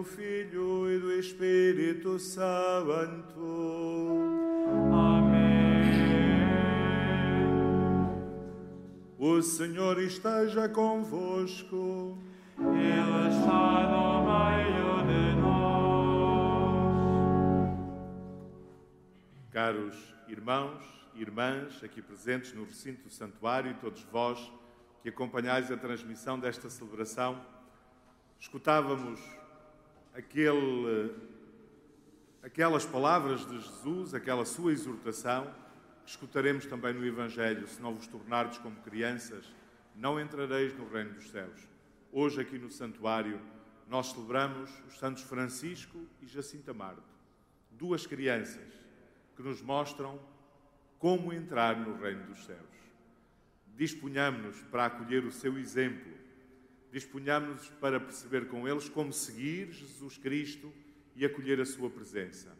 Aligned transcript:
do 0.00 0.04
Filho 0.04 0.90
e 0.90 0.98
do 0.98 1.12
Espírito 1.12 2.18
Santo. 2.18 3.38
Amém. 4.90 5.90
O 9.18 9.42
Senhor 9.42 10.00
esteja 10.00 10.70
convosco. 10.70 12.16
Ele 12.56 13.28
está 13.28 13.90
no 13.90 14.24
meio 14.24 15.04
de 15.06 15.36
nós. 15.42 15.60
Caros 19.50 20.14
irmãos 20.28 20.82
e 21.14 21.20
irmãs 21.20 21.84
aqui 21.84 22.00
presentes 22.00 22.54
no 22.54 22.64
recinto 22.64 23.02
do 23.02 23.10
santuário 23.10 23.70
e 23.70 23.74
todos 23.74 24.02
vós 24.04 24.50
que 25.02 25.10
acompanhais 25.10 25.70
a 25.70 25.76
transmissão 25.76 26.38
desta 26.38 26.70
celebração, 26.70 27.38
escutávamos 28.38 29.39
aquele, 30.14 31.14
aquelas 32.42 32.84
palavras 32.84 33.46
de 33.46 33.60
Jesus, 33.60 34.14
aquela 34.14 34.44
sua 34.44 34.72
exortação, 34.72 35.52
escutaremos 36.04 36.66
também 36.66 36.92
no 36.92 37.04
Evangelho: 37.04 37.66
se 37.66 37.80
não 37.80 37.94
vos 37.94 38.06
tornardes 38.06 38.58
como 38.58 38.76
crianças, 38.82 39.52
não 39.94 40.20
entrareis 40.20 40.76
no 40.76 40.88
reino 40.88 41.14
dos 41.14 41.30
céus. 41.30 41.68
Hoje, 42.12 42.40
aqui 42.40 42.58
no 42.58 42.70
santuário, 42.70 43.40
nós 43.88 44.12
celebramos 44.12 44.70
os 44.86 44.98
Santos 44.98 45.22
Francisco 45.22 46.06
e 46.20 46.26
Jacinta 46.26 46.72
Marto, 46.72 47.02
duas 47.70 48.06
crianças 48.06 48.72
que 49.36 49.42
nos 49.42 49.62
mostram 49.62 50.20
como 50.98 51.32
entrar 51.32 51.76
no 51.76 51.96
reino 51.96 52.24
dos 52.26 52.44
céus. 52.44 52.60
Disponhamos-nos 53.74 54.60
para 54.64 54.86
acolher 54.86 55.24
o 55.24 55.32
seu 55.32 55.56
exemplo, 55.58 56.12
disponhamos-nos 56.92 57.68
para 57.80 58.00
perceber 58.00 58.48
com 58.48 58.66
eles 58.66 58.88
como 58.88 59.12
seguir 59.12 59.72
Jesus 59.72 60.18
Cristo 60.18 60.72
e 61.14 61.24
acolher 61.24 61.60
a 61.60 61.66
sua 61.66 61.90
presença. 61.90 62.56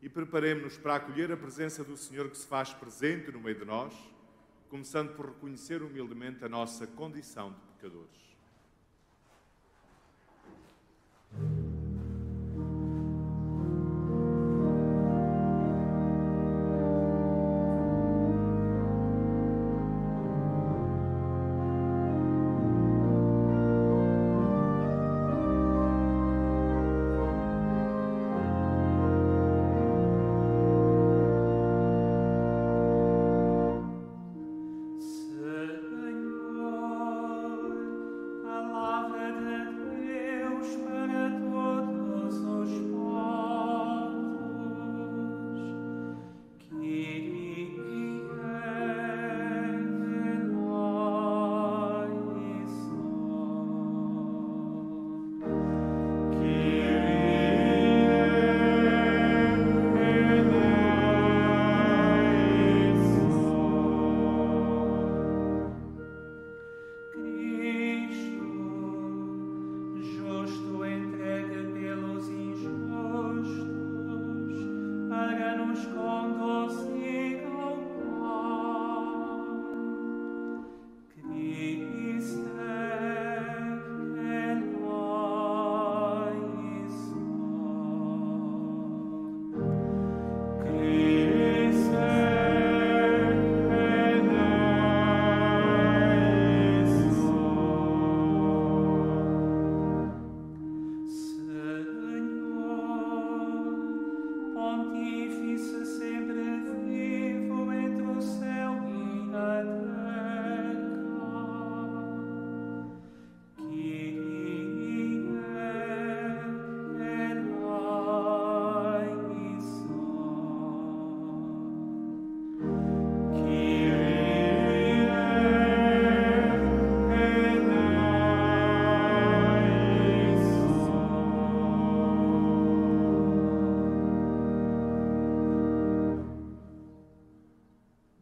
E 0.00 0.08
preparemos-nos 0.08 0.76
para 0.76 0.96
acolher 0.96 1.32
a 1.32 1.36
presença 1.36 1.82
do 1.82 1.96
Senhor 1.96 2.30
que 2.30 2.38
se 2.38 2.46
faz 2.46 2.72
presente 2.72 3.30
no 3.32 3.40
meio 3.40 3.58
de 3.58 3.64
nós, 3.64 3.94
começando 4.68 5.14
por 5.14 5.26
reconhecer 5.26 5.82
humildemente 5.82 6.44
a 6.44 6.48
nossa 6.48 6.86
condição 6.86 7.52
de 7.52 7.60
pecadores. 7.74 8.27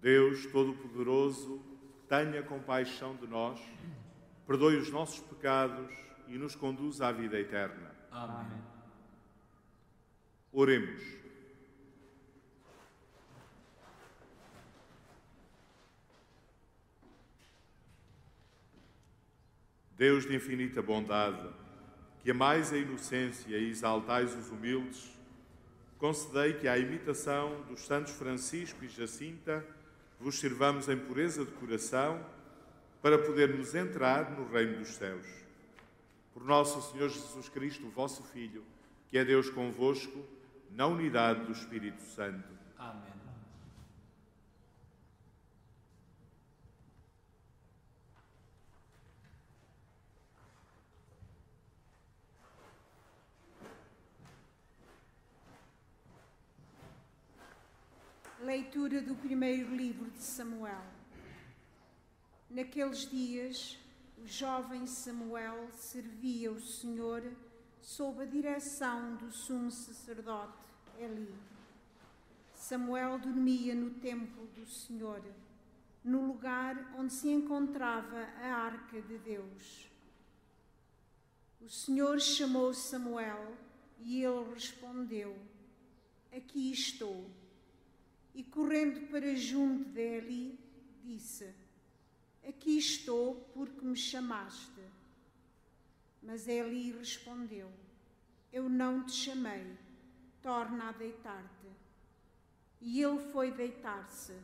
Deus 0.06 0.47
Todo-Poderoso, 0.47 1.61
tenha 2.08 2.41
compaixão 2.41 3.17
de 3.17 3.26
nós, 3.26 3.61
perdoe 4.47 4.76
os 4.76 4.88
nossos 4.88 5.19
pecados 5.19 5.93
e 6.29 6.38
nos 6.38 6.55
conduza 6.55 7.08
à 7.08 7.11
vida 7.11 7.37
eterna. 7.41 7.91
Amém. 8.12 8.62
Oremos. 10.53 11.03
Deus 19.97 20.25
de 20.25 20.37
infinita 20.37 20.81
bondade, 20.81 21.52
que 22.20 22.31
amais 22.31 22.73
a 22.73 22.79
inocência 22.79 23.59
e 23.59 23.70
exaltais 23.70 24.37
os 24.37 24.52
humildes, 24.52 25.19
concedei 25.99 26.52
que, 26.52 26.69
à 26.69 26.79
imitação 26.79 27.62
dos 27.62 27.81
santos 27.81 28.12
Francisco 28.12 28.85
e 28.85 28.88
Jacinta, 28.88 29.67
vos 30.21 30.39
sirvamos 30.39 30.89
em 30.89 30.99
pureza 30.99 31.45
de 31.45 31.53
coração 31.53 32.25
para 33.03 33.19
podermos 33.19 33.75
entrar 33.75 34.31
no 34.31 34.49
reino 34.51 34.79
dos 34.79 34.89
céus. 34.89 35.27
Por 36.33 36.45
nosso 36.45 36.93
Senhor 36.93 37.09
Jesus 37.09 37.49
Cristo, 37.49 37.89
vosso 37.91 38.23
Filho, 38.25 38.63
que 39.09 39.19
é 39.19 39.25
Deus 39.25 39.49
convosco, 39.51 40.25
na 40.71 40.87
unidade 40.87 41.45
do 41.45 41.53
Espírito 41.53 42.03
Santo. 42.03 42.49
Amém. 42.79 43.16
Leitura 58.47 59.03
do 59.03 59.17
primeiro 59.17 59.75
livro 59.75 60.09
de 60.09 60.23
Samuel. 60.23 60.85
Naqueles 62.49 63.11
dias, 63.11 63.77
o 64.17 64.25
jovem 64.25 64.87
Samuel 64.87 65.69
servia 65.73 66.53
o 66.53 66.61
Senhor 66.61 67.25
sob 67.81 68.23
a 68.23 68.25
direção 68.25 69.17
do 69.17 69.33
sumo 69.33 69.69
sacerdote 69.73 70.63
Eli. 70.97 71.35
Samuel 72.55 73.19
dormia 73.19 73.75
no 73.75 73.91
templo 73.91 74.47
do 74.55 74.65
Senhor, 74.65 75.25
no 76.05 76.25
lugar 76.25 76.95
onde 76.97 77.15
se 77.15 77.29
encontrava 77.29 78.29
a 78.41 78.47
arca 78.47 79.03
de 79.03 79.19
Deus. 79.19 79.91
O 81.61 81.69
Senhor 81.69 82.21
chamou 82.21 82.73
Samuel 82.73 83.57
e 83.99 84.23
ele 84.23 84.55
respondeu: 84.55 85.37
Aqui 86.33 86.71
estou. 86.71 87.29
E 88.37 88.44
correndo 88.44 89.09
para 89.09 89.35
junto 89.35 89.88
de 89.93 89.99
Eli, 89.99 90.61
disse: 91.03 91.55
Aqui 92.47 92.77
estou 92.77 93.37
porque 93.55 93.83
me 93.83 93.97
chamaste. 93.97 94.83
Mas 96.23 96.47
Eli 96.47 96.93
respondeu: 96.93 97.73
Eu 98.53 98.69
não 98.69 99.06
te 99.06 99.12
chamei, 99.12 99.67
torna 100.43 100.91
a 100.91 100.93
deitar-te. 100.93 101.67
E 102.79 103.03
ele 103.03 103.21
foi 103.33 103.50
deitar-se. 103.50 104.35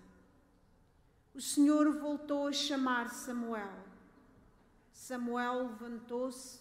O 1.35 1.41
Senhor 1.43 1.93
voltou 2.01 2.49
a 2.49 2.53
chamar 2.53 3.11
Samuel. 3.11 3.85
Samuel 4.91 5.67
levantou-se, 5.69 6.61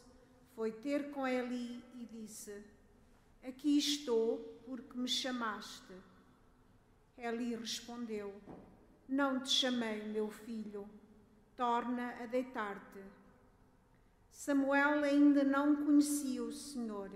foi 0.53 0.73
ter 0.73 1.11
com 1.11 1.25
Eli 1.25 1.81
e 1.95 2.05
disse: 2.11 2.61
Aqui 3.41 3.77
estou 3.77 4.61
porque 4.65 4.97
me 4.97 5.07
chamaste. 5.07 6.10
Eli 7.17 7.55
respondeu: 7.55 8.33
Não 9.07 9.39
te 9.39 9.49
chamei, 9.49 10.03
meu 10.07 10.29
filho, 10.29 10.89
torna 11.55 12.15
a 12.21 12.25
deitar-te. 12.25 12.99
Samuel 14.31 15.03
ainda 15.03 15.43
não 15.43 15.85
conhecia 15.85 16.43
o 16.43 16.51
Senhor, 16.51 17.11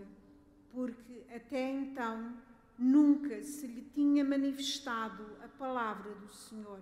porque 0.71 1.25
até 1.33 1.71
então 1.71 2.38
nunca 2.77 3.42
se 3.42 3.65
lhe 3.65 3.81
tinha 3.94 4.24
manifestado 4.24 5.25
a 5.44 5.47
palavra 5.47 6.13
do 6.13 6.31
Senhor. 6.31 6.81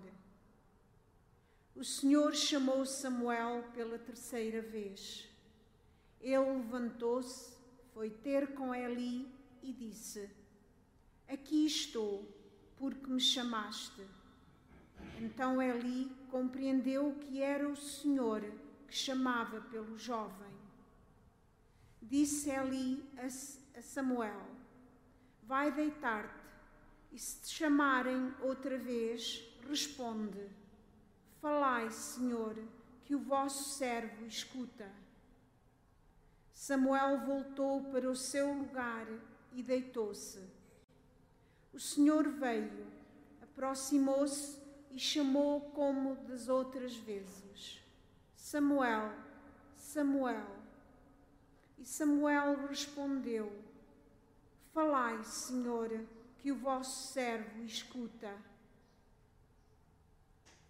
O 1.74 1.82
Senhor 1.82 2.34
chamou 2.34 2.84
Samuel 2.84 3.64
pela 3.74 3.98
terceira 3.98 4.60
vez. 4.60 5.28
Ele 6.20 6.38
levantou-se, 6.38 7.54
foi 7.92 8.10
ter 8.10 8.54
com 8.54 8.74
Eli 8.74 9.28
e 9.62 9.72
disse: 9.72 10.30
Aqui 11.28 11.66
estou 11.66 12.28
porque 12.76 13.10
me 13.10 13.20
chamaste. 13.20 14.02
Então 15.20 15.60
Eli 15.60 16.10
compreendeu 16.30 17.14
que 17.20 17.40
era 17.42 17.68
o 17.68 17.76
Senhor 17.76 18.42
que 18.86 18.96
chamava 18.96 19.60
pelo 19.62 19.98
jovem. 19.98 20.54
Disse 22.00 22.50
Eli 22.50 23.02
a 23.16 23.82
Samuel: 23.82 24.46
Vai 25.42 25.72
deitar-te, 25.72 26.44
e 27.12 27.18
se 27.18 27.42
te 27.42 27.48
chamarem 27.54 28.34
outra 28.40 28.76
vez, 28.78 29.42
responde: 29.68 30.48
Falai, 31.40 31.90
Senhor, 31.90 32.56
que 33.04 33.14
o 33.14 33.20
vosso 33.20 33.76
servo 33.76 34.24
escuta. 34.26 34.90
Samuel 36.52 37.20
voltou 37.26 37.84
para 37.90 38.10
o 38.10 38.16
seu 38.16 38.52
lugar 38.52 39.06
e 39.52 39.62
deitou-se. 39.62 40.40
O 41.74 41.80
Senhor 41.80 42.28
veio, 42.28 42.86
aproximou-se 43.42 44.62
e 44.92 44.98
chamou 44.98 45.60
como 45.72 46.14
das 46.28 46.48
outras 46.48 46.94
vezes: 46.94 47.82
Samuel, 48.36 49.12
Samuel. 49.74 50.46
E 51.76 51.84
Samuel 51.84 52.68
respondeu: 52.68 53.52
Falai, 54.72 55.24
Senhor, 55.24 55.90
que 56.38 56.52
o 56.52 56.56
vosso 56.56 57.12
servo 57.12 57.64
escuta. 57.64 58.36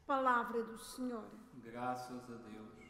Palavra 0.07 0.63
do 0.63 0.79
Senhor. 0.79 1.29
Graças 1.57 2.31
a 2.31 2.37
Deus. 2.37 2.84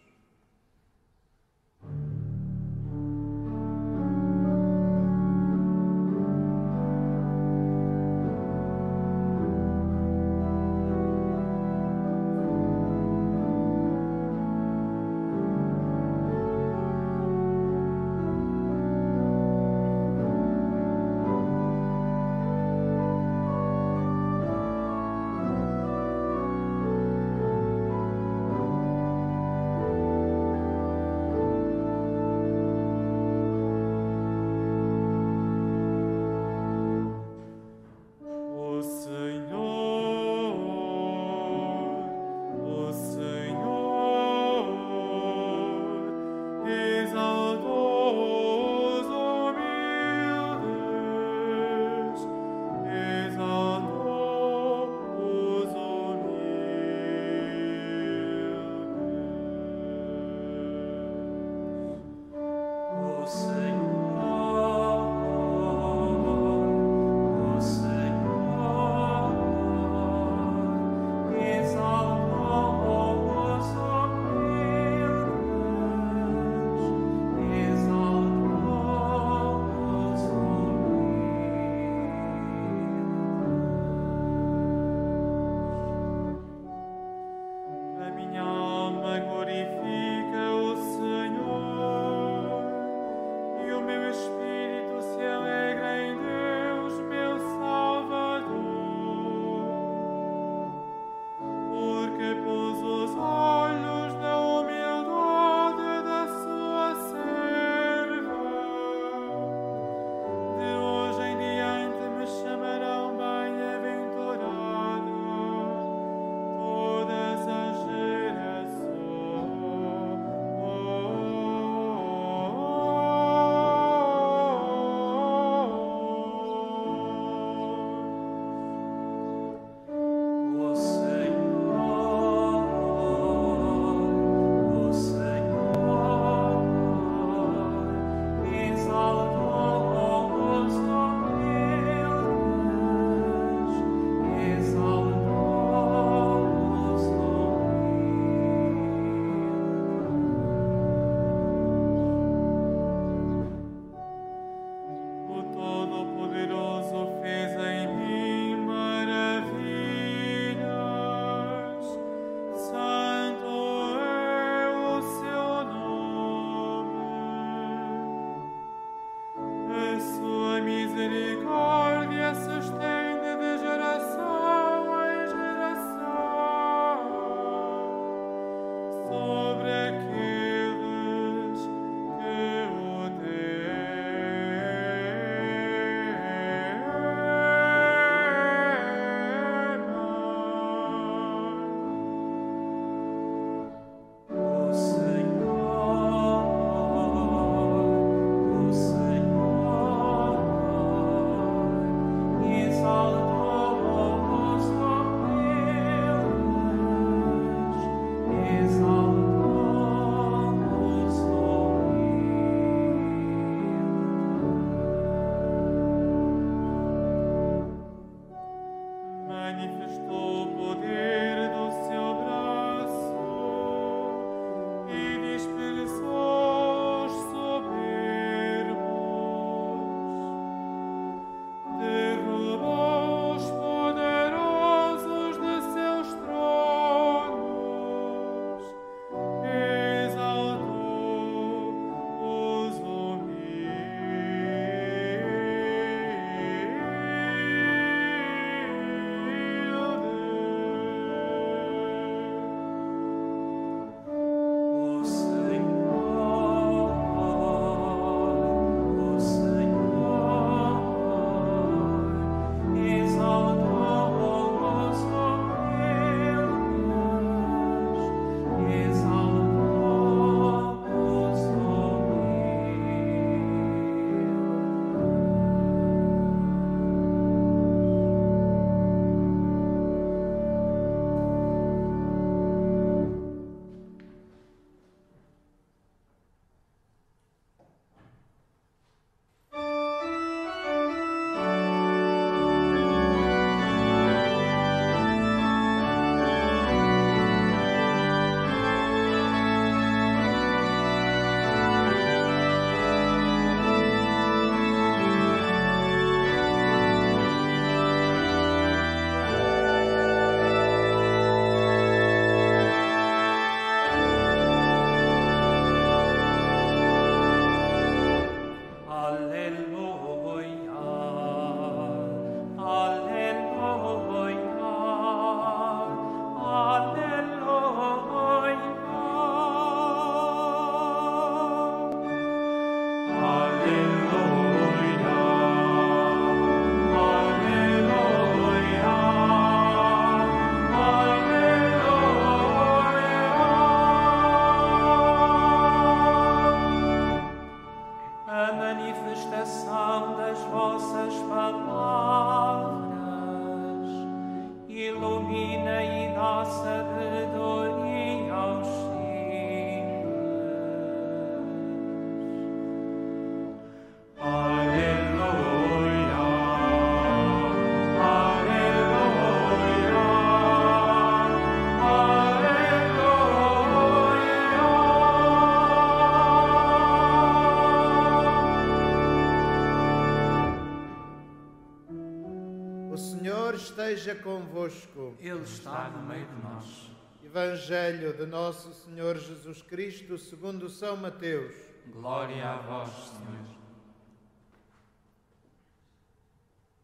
Esteja 384.04 384.14
convosco. 384.16 385.16
Ele 385.18 385.42
está 385.42 385.88
no 385.88 386.02
meio 386.02 386.26
de 386.26 386.42
nós. 386.42 386.90
Evangelho 387.24 388.12
de 388.12 388.26
Nosso 388.26 388.70
Senhor 388.74 389.16
Jesus 389.16 389.62
Cristo, 389.62 390.18
segundo 390.18 390.68
São 390.68 390.94
Mateus. 390.94 391.54
Glória 391.86 392.44
a 392.44 392.56
vós, 392.58 392.90
Senhor. 392.90 393.56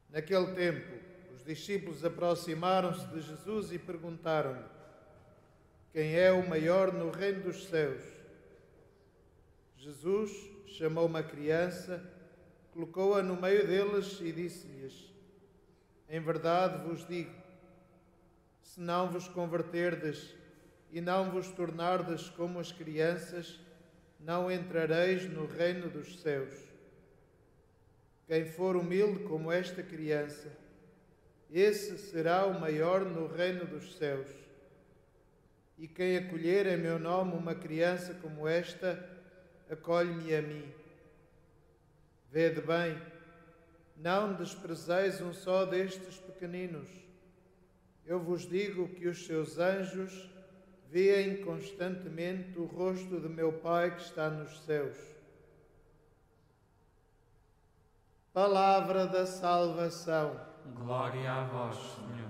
Naquele 0.08 0.46
tempo, 0.54 0.94
os 1.34 1.44
discípulos 1.44 2.02
aproximaram-se 2.04 3.06
de 3.08 3.20
Jesus 3.20 3.70
e 3.70 3.78
perguntaram-lhe: 3.78 4.64
Quem 5.92 6.14
é 6.14 6.32
o 6.32 6.48
maior 6.48 6.90
no 6.90 7.10
reino 7.10 7.42
dos 7.42 7.66
céus? 7.66 8.02
Jesus 9.76 10.32
chamou 10.66 11.04
uma 11.04 11.22
criança, 11.22 12.02
colocou-a 12.72 13.22
no 13.22 13.36
meio 13.36 13.66
deles 13.66 14.18
e 14.22 14.32
disse-lhes: 14.32 15.09
Em 16.10 16.18
verdade 16.18 16.84
vos 16.84 17.06
digo, 17.06 17.30
se 18.62 18.80
não 18.80 19.08
vos 19.08 19.28
converterdes 19.28 20.34
e 20.90 21.00
não 21.00 21.30
vos 21.30 21.48
tornardes 21.52 22.28
como 22.30 22.58
as 22.58 22.72
crianças, 22.72 23.60
não 24.18 24.50
entrareis 24.50 25.30
no 25.30 25.46
reino 25.46 25.88
dos 25.88 26.20
céus. 26.20 26.52
Quem 28.26 28.44
for 28.44 28.74
humilde 28.74 29.22
como 29.24 29.52
esta 29.52 29.84
criança, 29.84 30.50
esse 31.48 31.96
será 31.96 32.44
o 32.44 32.58
maior 32.58 33.04
no 33.04 33.28
reino 33.28 33.64
dos 33.64 33.96
céus. 33.96 34.28
E 35.78 35.86
quem 35.86 36.16
acolher 36.16 36.66
em 36.66 36.76
meu 36.76 36.98
nome 36.98 37.34
uma 37.34 37.54
criança 37.54 38.14
como 38.14 38.48
esta, 38.48 39.08
acolhe-me 39.70 40.34
a 40.34 40.42
mim. 40.42 40.74
Vede 42.32 42.60
bem, 42.60 43.00
não 44.00 44.32
desprezeis 44.32 45.20
um 45.20 45.32
só 45.32 45.66
destes 45.66 46.16
pequeninos. 46.16 46.88
Eu 48.06 48.18
vos 48.18 48.48
digo 48.48 48.88
que 48.88 49.06
os 49.06 49.26
seus 49.26 49.58
anjos 49.58 50.28
veem 50.88 51.44
constantemente 51.44 52.58
o 52.58 52.64
rosto 52.64 53.20
de 53.20 53.28
meu 53.28 53.52
Pai 53.52 53.94
que 53.94 54.00
está 54.00 54.30
nos 54.30 54.64
céus. 54.64 54.96
Palavra 58.32 59.06
da 59.06 59.26
salvação. 59.26 60.40
Glória 60.74 61.30
a 61.30 61.44
vós, 61.44 61.76
Senhor. 61.76 62.29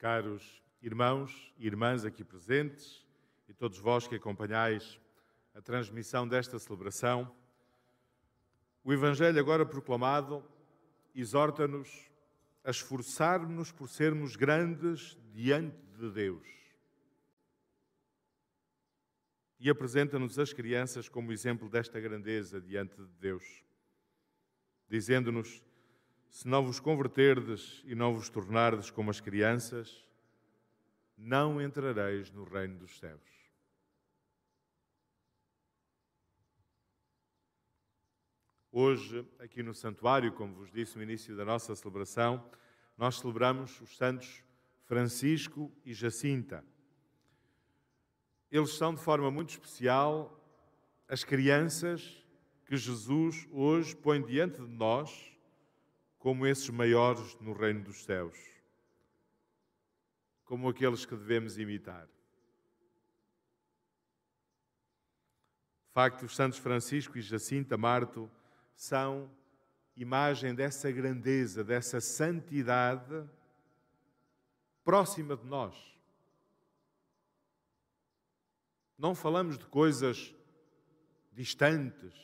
Caros 0.00 0.62
irmãos 0.80 1.52
e 1.58 1.66
irmãs 1.66 2.06
aqui 2.06 2.24
presentes 2.24 3.06
e 3.46 3.52
todos 3.52 3.78
vós 3.78 4.08
que 4.08 4.14
acompanhais 4.14 4.98
a 5.54 5.60
transmissão 5.60 6.26
desta 6.26 6.58
celebração, 6.58 7.30
o 8.82 8.94
Evangelho 8.94 9.38
agora 9.38 9.66
proclamado 9.66 10.42
exorta-nos 11.14 12.10
a 12.64 12.70
esforçar-nos 12.70 13.72
por 13.72 13.90
sermos 13.90 14.36
grandes 14.36 15.18
diante 15.34 15.76
de 15.98 16.10
Deus. 16.10 16.48
E 19.58 19.68
apresenta-nos 19.68 20.38
as 20.38 20.54
crianças 20.54 21.10
como 21.10 21.30
exemplo 21.30 21.68
desta 21.68 22.00
grandeza 22.00 22.58
diante 22.58 22.96
de 22.96 23.18
Deus, 23.20 23.44
dizendo-nos 24.88 25.62
se 26.30 26.46
não 26.46 26.64
vos 26.64 26.78
converterdes 26.78 27.82
e 27.84 27.94
não 27.94 28.14
vos 28.14 28.30
tornardes 28.30 28.90
como 28.90 29.10
as 29.10 29.20
crianças, 29.20 30.06
não 31.18 31.60
entrareis 31.60 32.30
no 32.30 32.44
reino 32.44 32.78
dos 32.78 32.98
céus. 32.98 33.20
Hoje, 38.72 39.26
aqui 39.40 39.62
no 39.64 39.74
santuário, 39.74 40.32
como 40.32 40.54
vos 40.54 40.70
disse 40.70 40.96
no 40.96 41.02
início 41.02 41.36
da 41.36 41.44
nossa 41.44 41.74
celebração, 41.74 42.48
nós 42.96 43.18
celebramos 43.18 43.80
os 43.80 43.96
santos 43.96 44.44
Francisco 44.84 45.72
e 45.84 45.92
Jacinta. 45.92 46.64
Eles 48.50 48.74
são 48.74 48.94
de 48.94 49.00
forma 49.00 49.30
muito 49.30 49.50
especial 49.50 50.40
as 51.08 51.24
crianças 51.24 52.24
que 52.66 52.76
Jesus 52.76 53.48
hoje 53.50 53.96
põe 53.96 54.22
diante 54.22 54.60
de 54.60 54.68
nós 54.68 55.29
como 56.20 56.46
esses 56.46 56.68
maiores 56.68 57.34
no 57.40 57.54
reino 57.54 57.82
dos 57.82 58.04
céus, 58.04 58.38
como 60.44 60.68
aqueles 60.68 61.06
que 61.06 61.16
devemos 61.16 61.58
imitar. 61.58 62.06
De 65.86 65.94
facto, 65.94 66.26
os 66.26 66.36
Santos 66.36 66.58
Francisco 66.58 67.16
e 67.16 67.22
Jacinta 67.22 67.76
Marto 67.78 68.30
são 68.76 69.30
imagem 69.96 70.54
dessa 70.54 70.92
grandeza, 70.92 71.64
dessa 71.64 72.02
santidade 72.02 73.26
próxima 74.84 75.34
de 75.34 75.46
nós. 75.46 75.74
Não 78.98 79.14
falamos 79.14 79.56
de 79.56 79.64
coisas 79.64 80.34
distantes, 81.32 82.14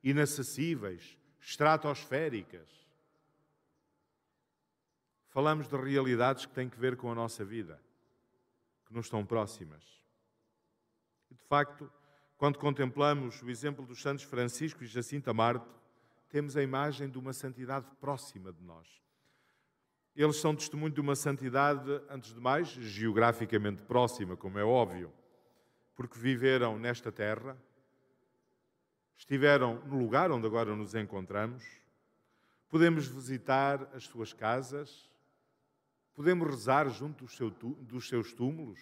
inacessíveis, 0.00 1.18
estratosféricas 1.40 2.81
falamos 5.32 5.66
de 5.66 5.76
realidades 5.76 6.44
que 6.44 6.52
têm 6.52 6.68
que 6.68 6.78
ver 6.78 6.94
com 6.94 7.10
a 7.10 7.14
nossa 7.14 7.42
vida, 7.42 7.80
que 8.86 8.92
nos 8.92 9.06
estão 9.06 9.24
próximas. 9.24 9.82
E, 11.30 11.34
de 11.34 11.42
facto, 11.44 11.90
quando 12.36 12.58
contemplamos 12.58 13.42
o 13.42 13.48
exemplo 13.48 13.86
dos 13.86 14.02
santos 14.02 14.24
Francisco 14.24 14.84
e 14.84 14.86
Jacinta 14.86 15.32
Marto, 15.32 15.74
temos 16.28 16.54
a 16.54 16.62
imagem 16.62 17.08
de 17.08 17.18
uma 17.18 17.32
santidade 17.32 17.86
próxima 17.98 18.52
de 18.52 18.62
nós. 18.62 18.86
Eles 20.14 20.36
são 20.36 20.54
testemunho 20.54 20.92
de 20.92 21.00
uma 21.00 21.16
santidade, 21.16 21.90
antes 22.10 22.34
de 22.34 22.40
mais, 22.40 22.68
geograficamente 22.68 23.80
próxima, 23.82 24.36
como 24.36 24.58
é 24.58 24.64
óbvio, 24.64 25.10
porque 25.94 26.18
viveram 26.18 26.78
nesta 26.78 27.10
terra, 27.10 27.56
estiveram 29.16 29.82
no 29.86 29.96
lugar 29.96 30.30
onde 30.30 30.46
agora 30.46 30.76
nos 30.76 30.94
encontramos, 30.94 31.64
podemos 32.68 33.06
visitar 33.06 33.88
as 33.94 34.04
suas 34.04 34.34
casas, 34.34 35.10
Podemos 36.14 36.48
rezar 36.48 36.88
junto 36.88 37.24
dos, 37.24 37.36
seu, 37.36 37.50
dos 37.50 38.08
seus 38.08 38.32
túmulos, 38.32 38.80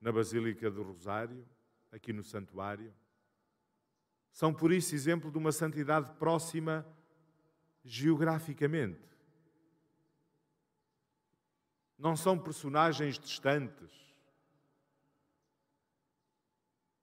na 0.00 0.10
Basílica 0.10 0.70
do 0.70 0.82
Rosário, 0.82 1.46
aqui 1.92 2.12
no 2.12 2.22
Santuário. 2.22 2.94
São, 4.32 4.54
por 4.54 4.72
isso, 4.72 4.94
exemplo 4.94 5.30
de 5.30 5.38
uma 5.38 5.52
santidade 5.52 6.10
próxima 6.18 6.86
geograficamente. 7.84 9.08
Não 11.98 12.16
são 12.16 12.38
personagens 12.38 13.18
distantes. 13.18 13.90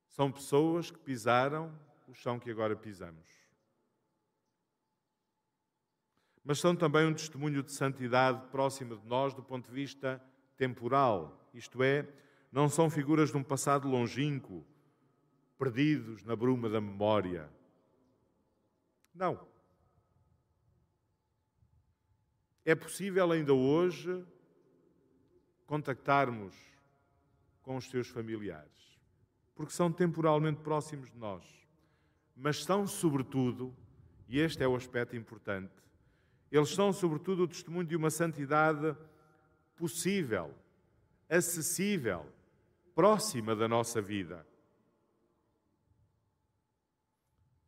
São 0.07 0.31
pessoas 0.31 0.89
que 0.89 0.97
pisaram 0.97 1.77
o 2.07 2.13
chão 2.13 2.39
que 2.39 2.49
agora 2.49 2.75
pisamos 2.75 3.36
mas 6.47 6.59
são 6.59 6.73
também 6.73 7.05
um 7.05 7.13
testemunho 7.13 7.61
de 7.61 7.73
santidade 7.73 8.41
próxima 8.47 8.95
de 8.95 9.05
nós 9.05 9.33
do 9.33 9.43
ponto 9.43 9.67
de 9.67 9.75
vista 9.75 10.23
temporal, 10.55 11.45
isto 11.53 11.83
é, 11.83 12.07
não 12.49 12.69
são 12.69 12.89
figuras 12.89 13.31
de 13.31 13.35
um 13.35 13.43
passado 13.43 13.85
longínquo, 13.85 14.65
perdidos 15.59 16.23
na 16.23 16.37
bruma 16.37 16.69
da 16.69 16.79
memória. 16.79 17.49
Não. 19.13 19.45
É 22.63 22.73
possível 22.73 23.29
ainda 23.29 23.53
hoje 23.53 24.25
contactarmos 25.65 26.55
com 27.61 27.75
os 27.75 27.89
seus 27.89 28.07
familiares, 28.07 28.97
porque 29.53 29.73
são 29.73 29.91
temporalmente 29.91 30.61
próximos 30.61 31.11
de 31.11 31.17
nós, 31.17 31.43
mas 32.33 32.63
são, 32.63 32.87
sobretudo, 32.87 33.75
e 34.29 34.39
este 34.39 34.63
é 34.63 34.67
o 34.67 34.77
aspecto 34.77 35.13
importante, 35.13 35.86
eles 36.51 36.69
são, 36.69 36.93
sobretudo, 36.93 37.43
o 37.43 37.47
testemunho 37.47 37.87
de 37.87 37.95
uma 37.95 38.09
santidade 38.09 38.95
possível, 39.75 40.53
acessível, 41.29 42.25
próxima 42.95 43.55
da 43.55 43.67
nossa 43.67 44.01
vida. 44.01 44.45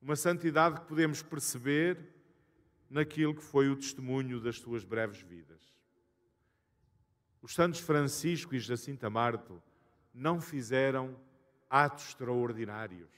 Uma 0.01 0.15
santidade 0.15 0.79
que 0.79 0.87
podemos 0.87 1.21
perceber 1.21 1.97
naquilo 2.89 3.35
que 3.35 3.43
foi 3.43 3.69
o 3.69 3.75
testemunho 3.75 4.39
das 4.39 4.57
suas 4.57 4.83
breves 4.83 5.21
vidas. 5.21 5.61
Os 7.41 7.53
santos 7.53 7.79
Francisco 7.79 8.55
e 8.55 8.59
Jacinta 8.59 9.09
Marto 9.09 9.61
não 10.13 10.41
fizeram 10.41 11.15
atos 11.69 12.07
extraordinários. 12.07 13.09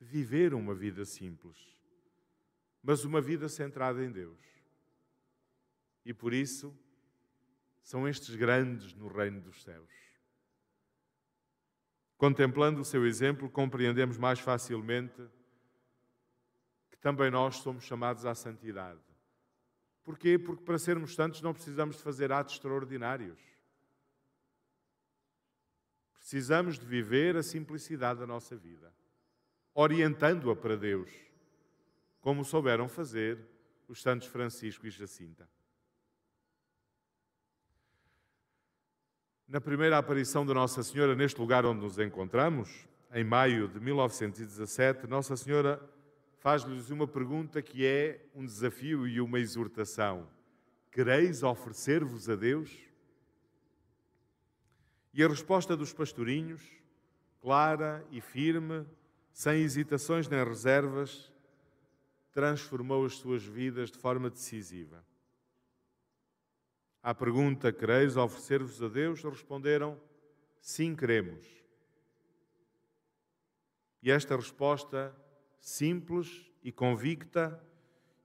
Viver 0.00 0.54
uma 0.54 0.74
vida 0.74 1.04
simples, 1.04 1.76
mas 2.82 3.04
uma 3.04 3.20
vida 3.20 3.48
centrada 3.48 4.02
em 4.02 4.10
Deus. 4.10 4.40
E 6.04 6.14
por 6.14 6.32
isso 6.32 6.74
são 7.82 8.08
estes 8.08 8.34
grandes 8.34 8.94
no 8.94 9.08
reino 9.08 9.40
dos 9.40 9.62
céus. 9.62 9.90
Contemplando 12.16 12.80
o 12.80 12.84
seu 12.84 13.06
exemplo, 13.06 13.48
compreendemos 13.50 14.16
mais 14.16 14.40
facilmente 14.40 15.22
que 16.90 16.98
também 16.98 17.30
nós 17.30 17.56
somos 17.56 17.84
chamados 17.84 18.24
à 18.24 18.34
santidade. 18.34 19.00
Porquê? 20.02 20.38
Porque 20.38 20.64
para 20.64 20.78
sermos 20.78 21.14
santos 21.14 21.42
não 21.42 21.52
precisamos 21.52 21.96
de 21.96 22.02
fazer 22.02 22.32
atos 22.32 22.54
extraordinários. 22.54 23.38
Precisamos 26.14 26.78
de 26.78 26.86
viver 26.86 27.36
a 27.36 27.42
simplicidade 27.42 28.20
da 28.20 28.26
nossa 28.26 28.56
vida 28.56 28.92
orientando-a 29.80 30.54
para 30.54 30.76
Deus, 30.76 31.10
como 32.20 32.44
souberam 32.44 32.86
fazer 32.86 33.38
os 33.88 34.02
santos 34.02 34.28
Francisco 34.28 34.86
e 34.86 34.90
Jacinta. 34.90 35.48
Na 39.48 39.58
primeira 39.58 39.96
aparição 39.96 40.44
de 40.44 40.52
Nossa 40.52 40.82
Senhora 40.82 41.14
neste 41.14 41.40
lugar 41.40 41.64
onde 41.64 41.80
nos 41.80 41.98
encontramos, 41.98 42.86
em 43.10 43.24
maio 43.24 43.68
de 43.68 43.80
1917, 43.80 45.06
Nossa 45.06 45.34
Senhora 45.34 45.80
faz-lhes 46.40 46.90
uma 46.90 47.08
pergunta 47.08 47.62
que 47.62 47.86
é 47.86 48.26
um 48.34 48.44
desafio 48.44 49.08
e 49.08 49.18
uma 49.18 49.40
exortação: 49.40 50.28
Quereis 50.92 51.42
oferecer-vos 51.42 52.28
a 52.28 52.36
Deus? 52.36 52.70
E 55.14 55.24
a 55.24 55.28
resposta 55.28 55.74
dos 55.74 55.94
pastorinhos, 55.94 56.60
clara 57.40 58.06
e 58.10 58.20
firme, 58.20 58.86
sem 59.40 59.62
hesitações 59.62 60.28
nem 60.28 60.44
reservas, 60.44 61.32
transformou 62.30 63.06
as 63.06 63.14
suas 63.14 63.42
vidas 63.42 63.90
de 63.90 63.96
forma 63.96 64.28
decisiva. 64.28 65.02
À 67.02 67.14
pergunta: 67.14 67.72
Quereis 67.72 68.18
oferecer-vos 68.18 68.82
a 68.82 68.88
Deus? 68.88 69.22
responderam: 69.22 69.98
Sim, 70.60 70.94
queremos. 70.94 71.46
E 74.02 74.10
esta 74.10 74.36
resposta, 74.36 75.16
simples 75.58 76.52
e 76.62 76.70
convicta, 76.70 77.58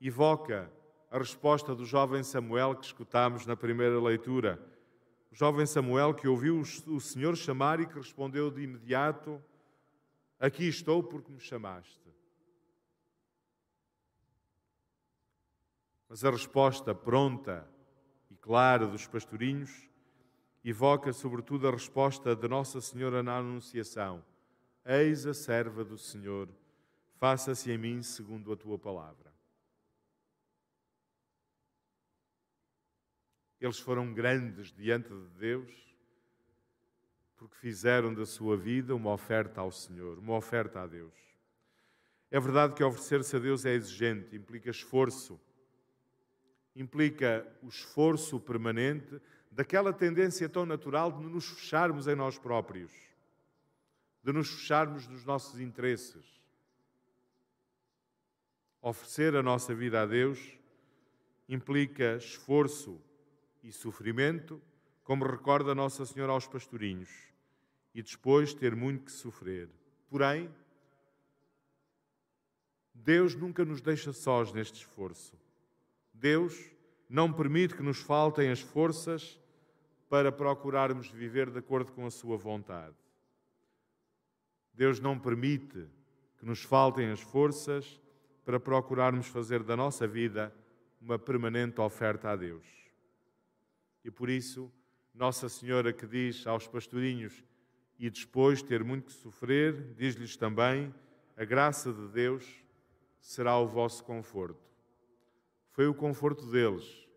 evoca 0.01 0.69
a 1.09 1.17
resposta 1.17 1.73
do 1.73 1.85
jovem 1.85 2.23
Samuel 2.23 2.75
que 2.75 2.87
escutámos 2.87 3.45
na 3.45 3.55
primeira 3.55 4.01
leitura. 4.01 4.59
O 5.31 5.35
jovem 5.35 5.65
Samuel 5.65 6.13
que 6.13 6.27
ouviu 6.27 6.59
o 6.59 6.99
Senhor 6.99 7.37
chamar 7.37 7.79
e 7.79 7.85
que 7.85 7.95
respondeu 7.95 8.51
de 8.51 8.63
imediato: 8.63 9.41
Aqui 10.39 10.67
estou 10.67 11.01
porque 11.01 11.31
me 11.31 11.39
chamaste. 11.39 12.13
Mas 16.09 16.23
a 16.23 16.29
resposta 16.29 16.93
pronta 16.93 17.67
e 18.29 18.35
clara 18.35 18.85
dos 18.85 19.07
pastorinhos 19.07 19.89
evoca 20.63 21.13
sobretudo 21.13 21.67
a 21.67 21.71
resposta 21.71 22.35
de 22.35 22.47
Nossa 22.47 22.81
Senhora 22.81 23.23
na 23.23 23.37
Anunciação: 23.37 24.23
Eis 24.85 25.25
a 25.25 25.33
serva 25.33 25.83
do 25.83 25.97
Senhor, 25.97 26.49
faça-se 27.17 27.71
em 27.71 27.77
mim 27.77 28.01
segundo 28.01 28.51
a 28.51 28.57
tua 28.57 28.77
palavra. 28.77 29.33
Eles 33.59 33.79
foram 33.79 34.13
grandes 34.13 34.71
diante 34.71 35.09
de 35.09 35.29
Deus 35.39 35.94
porque 37.37 37.55
fizeram 37.57 38.13
da 38.13 38.25
sua 38.25 38.55
vida 38.55 38.95
uma 38.95 39.11
oferta 39.11 39.61
ao 39.61 39.71
Senhor, 39.71 40.17
uma 40.17 40.35
oferta 40.35 40.81
a 40.81 40.87
Deus. 40.87 41.13
É 42.31 42.39
verdade 42.39 42.73
que 42.73 42.83
oferecer-se 42.83 43.35
a 43.35 43.39
Deus 43.39 43.65
é 43.65 43.73
exigente, 43.73 44.35
implica 44.35 44.69
esforço, 44.69 45.39
implica 46.75 47.45
o 47.61 47.67
esforço 47.67 48.39
permanente 48.39 49.21
daquela 49.51 49.93
tendência 49.93 50.49
tão 50.49 50.65
natural 50.65 51.11
de 51.11 51.23
nos 51.25 51.47
fecharmos 51.47 52.07
em 52.07 52.15
nós 52.15 52.37
próprios, 52.37 52.91
de 54.23 54.33
nos 54.33 54.49
fecharmos 54.49 55.07
nos 55.07 55.23
nossos 55.23 55.59
interesses. 55.59 56.25
Oferecer 58.81 59.35
a 59.35 59.41
nossa 59.41 59.73
vida 59.73 60.01
a 60.01 60.05
Deus 60.05 60.57
implica 61.47 62.17
esforço 62.17 63.01
e 63.63 63.71
sofrimento, 63.71 64.61
como 65.05 65.23
recorda 65.23 65.75
Nossa 65.75 66.03
Senhora 66.03 66.33
aos 66.33 66.47
pastorinhos, 66.47 67.09
e 67.93 68.01
depois 68.01 68.53
ter 68.53 68.75
muito 68.75 69.05
que 69.05 69.11
sofrer. 69.11 69.69
Porém, 70.09 70.53
Deus 72.93 73.35
nunca 73.35 73.63
nos 73.63 73.81
deixa 73.81 74.11
sós 74.11 74.51
neste 74.51 74.79
esforço. 74.79 75.39
Deus 76.11 76.59
não 77.07 77.31
permite 77.31 77.75
que 77.75 77.83
nos 77.83 77.99
faltem 77.99 78.49
as 78.49 78.59
forças 78.59 79.39
para 80.09 80.31
procurarmos 80.31 81.07
viver 81.07 81.51
de 81.51 81.59
acordo 81.59 81.91
com 81.91 82.05
a 82.07 82.11
Sua 82.11 82.35
vontade. 82.35 82.95
Deus 84.73 84.99
não 84.99 85.19
permite 85.19 85.87
que 86.39 86.45
nos 86.45 86.63
faltem 86.63 87.11
as 87.11 87.21
forças 87.21 88.01
para 88.43 88.59
procurarmos 88.59 89.27
fazer 89.27 89.61
da 89.61 89.77
nossa 89.77 90.07
vida 90.07 90.51
uma 90.99 91.19
permanente 91.19 91.79
oferta 91.79 92.31
a 92.31 92.35
Deus. 92.35 92.65
E 94.03 94.09
por 94.09 94.29
isso, 94.29 94.71
Nossa 95.15 95.47
Senhora 95.47 95.93
que 95.93 96.05
diz 96.05 96.45
aos 96.45 96.67
pastorinhos 96.67 97.41
e 97.97 98.09
depois 98.09 98.61
ter 98.61 98.83
muito 98.83 99.05
que 99.05 99.13
sofrer, 99.13 99.93
diz-lhes 99.95 100.35
também: 100.35 100.93
a 101.37 101.45
graça 101.45 101.93
de 101.93 102.09
Deus 102.09 102.45
será 103.21 103.57
o 103.57 103.65
vosso 103.65 104.03
conforto. 104.03 104.59
Foi 105.71 105.87
o 105.87 105.93
conforto 105.93 106.45
deles, 106.45 107.07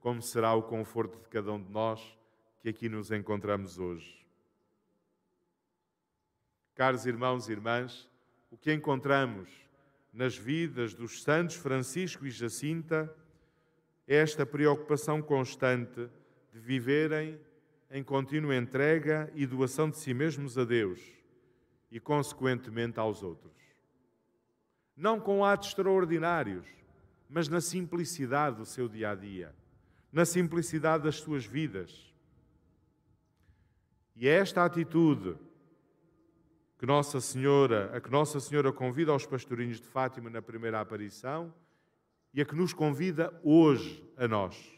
como 0.00 0.20
será 0.20 0.52
o 0.52 0.64
conforto 0.64 1.18
de 1.18 1.28
cada 1.30 1.50
um 1.50 1.62
de 1.62 1.70
nós 1.70 2.00
que 2.60 2.68
aqui 2.68 2.90
nos 2.90 3.10
encontramos 3.10 3.78
hoje. 3.78 4.26
Caros 6.74 7.06
irmãos 7.06 7.48
e 7.48 7.52
irmãs, 7.52 8.06
o 8.50 8.58
que 8.58 8.70
encontramos 8.70 9.48
nas 10.12 10.36
vidas 10.36 10.92
dos 10.92 11.22
santos 11.22 11.56
Francisco 11.56 12.26
e 12.26 12.30
Jacinta 12.30 13.10
é 14.06 14.16
esta 14.16 14.44
preocupação 14.44 15.22
constante 15.22 16.06
de 16.52 16.58
viverem 16.58 17.40
em 17.90 18.02
contínua 18.02 18.56
entrega 18.56 19.30
e 19.34 19.46
doação 19.46 19.88
de 19.90 19.98
si 19.98 20.12
mesmos 20.12 20.58
a 20.58 20.64
Deus 20.64 21.00
e, 21.90 22.00
consequentemente, 22.00 22.98
aos 22.98 23.22
outros. 23.22 23.54
Não 24.96 25.20
com 25.20 25.44
atos 25.44 25.68
extraordinários, 25.68 26.66
mas 27.28 27.48
na 27.48 27.60
simplicidade 27.60 28.56
do 28.56 28.66
seu 28.66 28.88
dia 28.88 29.10
a 29.10 29.14
dia, 29.14 29.54
na 30.12 30.24
simplicidade 30.24 31.04
das 31.04 31.16
suas 31.16 31.44
vidas. 31.44 32.12
E 34.14 34.26
é 34.26 34.32
esta 34.32 34.64
atitude 34.64 35.36
que 36.78 36.86
Nossa 36.86 37.20
Senhora, 37.20 37.90
a 37.94 38.00
que 38.00 38.10
Nossa 38.10 38.40
Senhora 38.40 38.72
convida 38.72 39.12
aos 39.12 39.26
pastorinhos 39.26 39.80
de 39.80 39.86
Fátima 39.86 40.28
na 40.28 40.42
primeira 40.42 40.80
aparição 40.80 41.52
e 42.32 42.40
a 42.40 42.44
que 42.44 42.54
nos 42.54 42.72
convida 42.72 43.38
hoje 43.42 44.04
a 44.16 44.28
nós. 44.28 44.75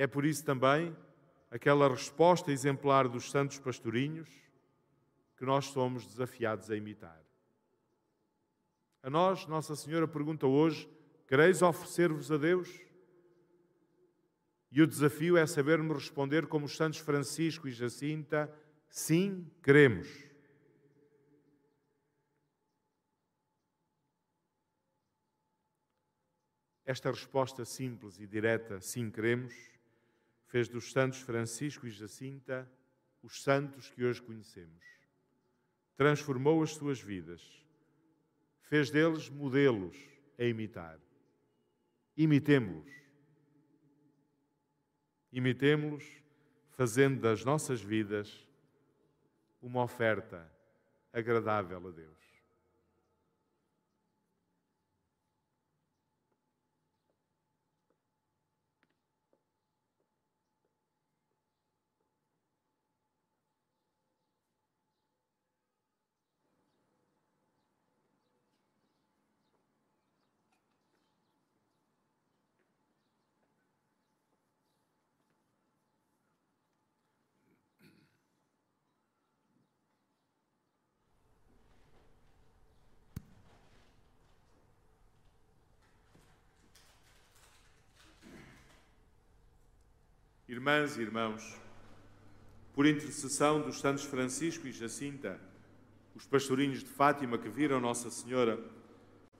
É 0.00 0.06
por 0.06 0.24
isso 0.24 0.42
também 0.42 0.96
aquela 1.50 1.86
resposta 1.86 2.50
exemplar 2.50 3.06
dos 3.06 3.30
santos 3.30 3.58
pastorinhos 3.58 4.30
que 5.36 5.44
nós 5.44 5.66
somos 5.66 6.06
desafiados 6.06 6.70
a 6.70 6.74
imitar. 6.74 7.22
A 9.02 9.10
nós, 9.10 9.46
Nossa 9.46 9.76
Senhora 9.76 10.08
pergunta 10.08 10.46
hoje: 10.46 10.88
quereis 11.28 11.60
oferecer-vos 11.60 12.32
a 12.32 12.38
Deus? 12.38 12.80
E 14.72 14.80
o 14.80 14.86
desafio 14.86 15.36
é 15.36 15.46
sabermos 15.46 15.98
responder 15.98 16.46
como 16.46 16.64
os 16.64 16.78
santos 16.78 17.00
Francisco 17.00 17.68
e 17.68 17.70
Jacinta: 17.70 18.50
sim, 18.88 19.46
queremos. 19.62 20.08
Esta 26.86 27.10
resposta 27.10 27.66
simples 27.66 28.18
e 28.18 28.26
direta, 28.26 28.80
sim, 28.80 29.10
queremos, 29.10 29.69
fez 30.50 30.68
dos 30.68 30.90
santos 30.90 31.20
Francisco 31.20 31.86
e 31.86 31.90
Jacinta 31.90 32.68
os 33.22 33.42
santos 33.42 33.88
que 33.90 34.04
hoje 34.04 34.20
conhecemos. 34.20 34.84
Transformou 35.96 36.60
as 36.62 36.74
suas 36.74 37.00
vidas, 37.00 37.40
fez 38.62 38.90
deles 38.90 39.28
modelos 39.28 39.96
a 40.36 40.44
imitar. 40.44 40.98
Imitemo-los. 42.16 42.90
Imitemo-los 45.32 46.04
fazendo 46.70 47.20
das 47.20 47.44
nossas 47.44 47.80
vidas 47.80 48.44
uma 49.62 49.84
oferta 49.84 50.50
agradável 51.12 51.86
a 51.86 51.90
Deus. 51.92 52.19
Irmãs 90.60 90.98
e 90.98 91.00
irmãos, 91.00 91.58
por 92.74 92.86
intercessão 92.86 93.62
dos 93.62 93.80
santos 93.80 94.04
Francisco 94.04 94.66
e 94.66 94.72
Jacinta, 94.72 95.40
os 96.14 96.26
pastorinhos 96.26 96.80
de 96.80 96.90
Fátima 96.90 97.38
que 97.38 97.48
viram 97.48 97.80
Nossa 97.80 98.10
Senhora, 98.10 98.62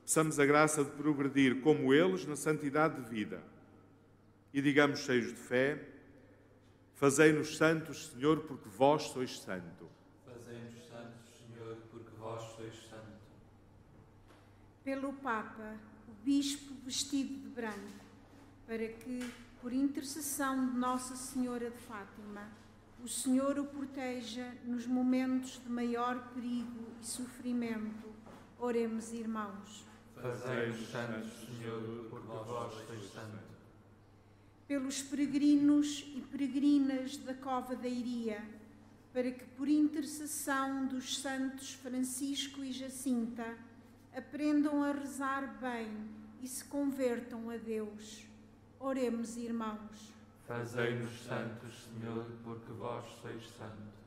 peçamos 0.01 0.41
a 0.41 0.47
graça 0.47 0.83
de 0.83 0.91
progredir 0.93 1.61
como 1.61 1.93
eles 1.93 2.25
na 2.25 2.37
santidade 2.37 3.03
de 3.03 3.11
vida. 3.11 3.43
E 4.55 4.63
digamos 4.63 5.01
cheios 5.01 5.27
de 5.27 5.35
fé, 5.35 5.87
fazei-nos 6.95 7.55
santos, 7.55 8.07
Senhor, 8.07 8.41
porque 8.45 8.71
vós 8.71 9.03
sois 9.03 9.41
santo. 9.41 9.91
Fazei-nos 10.25 10.89
santos, 10.89 11.29
Senhor, 11.37 11.77
porque 11.91 12.17
vós 12.19 12.43
sois 12.57 12.75
santo. 12.89 13.21
Pelo 14.83 15.13
Papa, 15.13 15.77
o 16.09 16.25
Bispo 16.25 16.73
vestido 16.83 17.35
de 17.43 17.49
branco, 17.51 18.01
para 18.67 18.89
que 18.89 19.50
por 19.61 19.73
intercessão 19.73 20.70
de 20.70 20.77
Nossa 20.77 21.14
Senhora 21.14 21.70
de 21.70 21.79
Fátima, 21.79 22.49
o 23.03 23.09
Senhor 23.09 23.59
o 23.59 23.64
proteja 23.64 24.55
nos 24.64 24.87
momentos 24.87 25.61
de 25.62 25.70
maior 25.70 26.33
perigo 26.33 26.87
e 27.01 27.07
sofrimento. 27.07 28.09
Oremos, 28.59 29.12
irmãos. 29.12 29.85
Fazei-nos 30.14 30.88
santos, 30.88 31.31
Senhor, 31.46 32.07
porque 32.09 32.27
vós 32.27 32.73
sois 32.87 33.12
santo. 33.12 33.38
Pelos 34.66 35.03
peregrinos 35.03 36.07
e 36.14 36.20
peregrinas 36.23 37.16
da 37.18 37.35
Cova 37.35 37.75
da 37.77 37.88
Iria, 37.88 38.42
para 39.12 39.31
que, 39.31 39.44
por 39.44 39.68
intercessão 39.68 40.87
dos 40.87 41.18
santos 41.18 41.75
Francisco 41.75 42.62
e 42.62 42.73
Jacinta, 42.73 43.59
aprendam 44.16 44.83
a 44.83 44.92
rezar 44.92 45.59
bem 45.61 45.90
e 46.42 46.49
se 46.49 46.64
convertam 46.64 47.51
a 47.51 47.57
Deus. 47.57 48.30
Oremos, 48.83 49.37
irmãos. 49.37 50.11
Fazei-nos 50.47 51.12
santos, 51.25 51.85
Senhor, 51.85 52.25
porque 52.43 52.73
vós 52.73 53.05
sois 53.21 53.47
santo. 53.51 54.01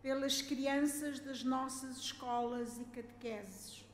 Pelas 0.00 0.40
crianças 0.40 1.18
das 1.18 1.42
nossas 1.42 1.96
escolas 1.96 2.78
e 2.78 2.84
catequeses, 2.84 3.84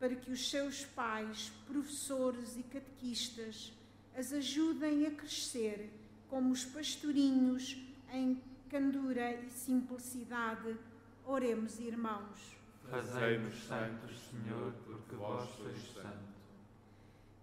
para 0.00 0.16
que 0.16 0.32
os 0.32 0.50
seus 0.50 0.84
pais, 0.84 1.52
professores 1.68 2.56
e 2.56 2.64
catequistas 2.64 3.72
as 4.16 4.32
ajudem 4.32 5.06
a 5.06 5.12
crescer 5.12 5.88
como 6.28 6.50
os 6.50 6.64
pastorinhos 6.64 7.76
em 8.12 8.42
candura 8.68 9.34
e 9.34 9.50
simplicidade. 9.50 10.76
Oremos, 11.24 11.78
irmãos. 11.78 12.56
Fazei-nos 12.90 13.54
santos, 13.68 14.18
Senhor, 14.30 14.72
porque 14.84 15.14
vós 15.14 15.48
sois 15.56 15.78
santo. 15.94 16.37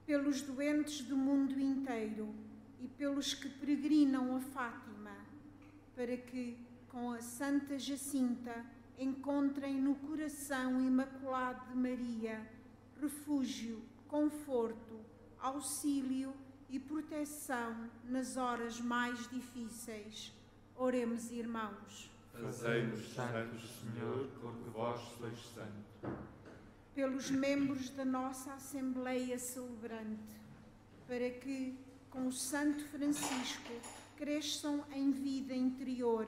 Pelos 0.05 0.41
doentes 0.41 1.01
do 1.01 1.17
mundo 1.17 1.59
inteiro 1.59 2.33
e 2.79 2.87
pelos 2.87 3.33
que 3.33 3.49
peregrinam 3.49 4.35
a 4.35 4.39
Fátima, 4.39 5.15
para 5.95 6.15
que, 6.17 6.57
com 6.89 7.11
a 7.11 7.21
Santa 7.21 7.79
Jacinta, 7.79 8.65
encontrem 8.97 9.81
no 9.81 9.95
coração 9.95 10.79
imaculado 10.81 11.67
de 11.69 11.75
Maria 11.75 12.55
refúgio, 13.01 13.81
conforto, 14.07 14.99
auxílio 15.39 16.33
e 16.69 16.79
proteção 16.79 17.89
nas 18.05 18.37
horas 18.37 18.79
mais 18.79 19.29
difíceis. 19.29 20.33
Oremos, 20.75 21.31
irmãos. 21.31 22.11
Fazei-nos 22.33 23.13
santos, 23.13 23.79
Senhor, 23.79 24.27
porque 24.41 24.69
vós 24.69 24.99
sois 25.17 25.39
santo. 25.53 26.34
Pelos 26.95 27.29
membros 27.29 27.89
da 27.89 28.05
nossa 28.05 28.53
Assembleia 28.53 29.37
Celebrante, 29.37 30.39
para 31.05 31.29
que, 31.29 31.77
com 32.09 32.25
o 32.27 32.31
Santo 32.31 32.85
Francisco, 32.85 33.73
cresçam 34.15 34.81
em 34.93 35.11
vida 35.11 35.53
interior 35.53 36.25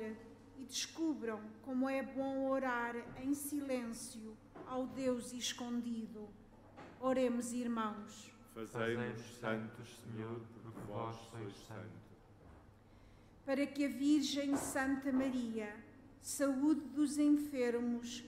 e 0.59 0.65
descubram 0.65 1.39
como 1.61 1.89
é 1.89 2.03
bom 2.03 2.49
orar 2.49 2.97
em 3.23 3.33
silêncio 3.33 4.35
ao 4.67 4.85
Deus 4.87 5.31
escondido. 5.31 6.27
Oremos, 6.99 7.53
irmãos. 7.53 8.29
Fazei-nos 8.53 9.21
santos, 9.39 9.87
Senhor, 10.03 10.41
porque 10.51 10.79
vós 10.91 11.15
sois 11.31 11.55
santo. 11.65 12.07
Para 13.45 13.65
que 13.65 13.85
a 13.85 13.87
Virgem 13.87 14.57
Santa 14.57 15.13
Maria, 15.13 15.73
saúde 16.21 16.81
dos 16.89 17.17
enfermos 17.17 18.21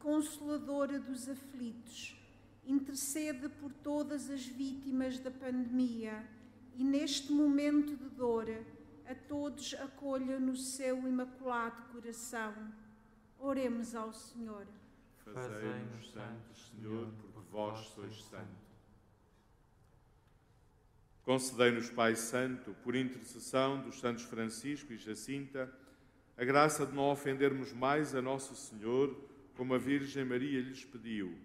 consoladora 0.00 0.98
dos 0.98 1.28
aflitos, 1.28 2.16
intercede 2.64 3.48
por 3.48 3.72
todas 3.72 4.28
as 4.30 4.44
vítimas 4.44 5.18
da 5.18 5.30
pandemia 5.30 6.26
e 6.74 6.82
neste 6.82 7.32
momento 7.32 7.96
de 7.96 8.08
dor 8.10 8.48
a 9.06 9.14
todos 9.14 9.74
acolha 9.74 10.38
no 10.38 10.56
seu 10.56 10.98
imaculado 11.06 11.82
coração. 11.92 12.54
Oremos 13.38 13.94
ao 13.94 14.12
Senhor. 14.12 14.66
Fazei-nos 15.18 16.12
santos, 16.12 16.70
Senhor, 16.70 17.08
porque 17.20 17.40
vós 17.50 17.78
sois 17.88 18.22
santo. 18.24 18.70
Concedei-nos, 21.22 21.90
Pai 21.90 22.16
Santo, 22.16 22.74
por 22.82 22.96
intercessão 22.96 23.82
dos 23.82 24.00
santos 24.00 24.24
Francisco 24.24 24.92
e 24.92 24.96
Jacinta, 24.96 25.72
a 26.36 26.44
graça 26.44 26.86
de 26.86 26.94
não 26.94 27.10
ofendermos 27.10 27.72
mais 27.72 28.14
a 28.14 28.22
Nosso 28.22 28.56
Senhor, 28.56 29.29
como 29.60 29.74
a 29.74 29.78
Virgem 29.78 30.24
Maria 30.24 30.62
lhes 30.62 30.86
pediu, 30.86 31.36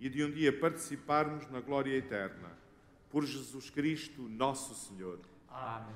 e 0.00 0.08
de 0.08 0.24
um 0.24 0.32
dia 0.32 0.52
participarmos 0.52 1.48
na 1.48 1.60
glória 1.60 1.96
eterna. 1.96 2.50
Por 3.08 3.24
Jesus 3.24 3.70
Cristo, 3.70 4.22
nosso 4.22 4.74
Senhor. 4.74 5.20
Amém. 5.48 5.94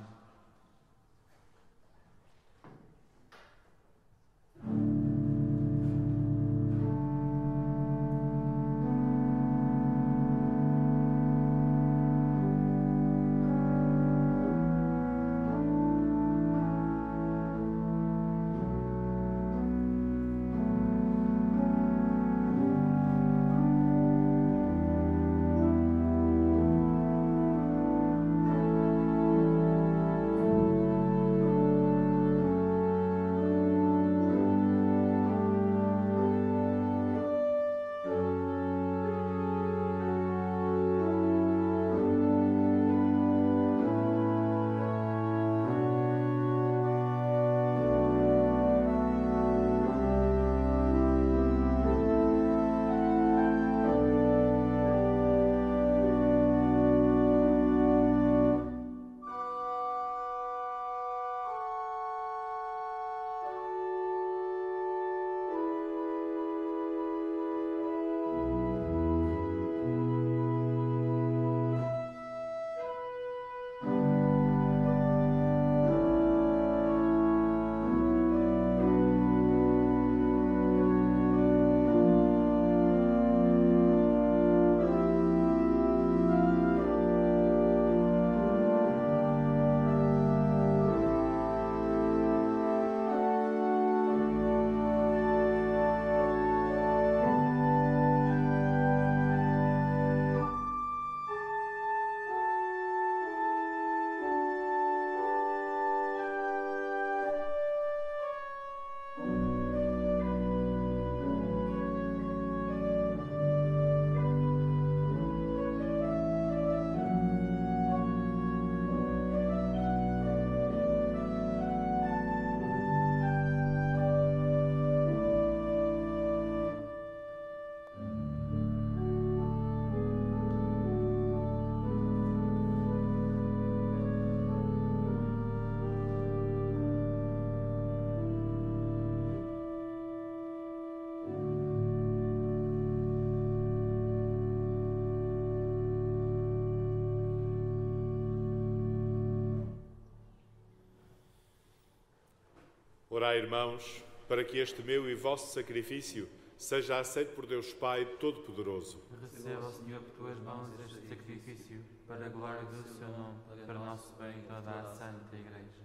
Orai, 153.17 153.39
irmãos, 153.39 154.05
para 154.29 154.45
que 154.45 154.59
este 154.59 154.83
meu 154.83 155.09
e 155.09 155.15
vosso 155.15 155.55
sacrifício 155.55 156.29
seja 156.55 156.99
aceito 156.99 157.35
por 157.35 157.47
Deus 157.47 157.73
Pai 157.73 158.05
Todo-Poderoso. 158.21 159.01
Receba, 159.23 159.71
Senhor, 159.71 160.03
por 160.03 160.11
tuas 160.19 160.39
mãos 160.41 160.69
este 160.85 161.09
sacrifício, 161.09 161.83
para 162.07 162.27
a 162.27 162.29
glória 162.29 162.61
do 162.65 162.87
seu 162.87 163.09
nome, 163.09 163.39
para 163.65 163.81
o 163.81 163.87
nosso 163.87 164.15
bem 164.21 164.39
e 164.39 164.43
toda 164.43 164.71
a 164.71 164.85
Santa 164.85 165.35
Igreja. 165.35 165.81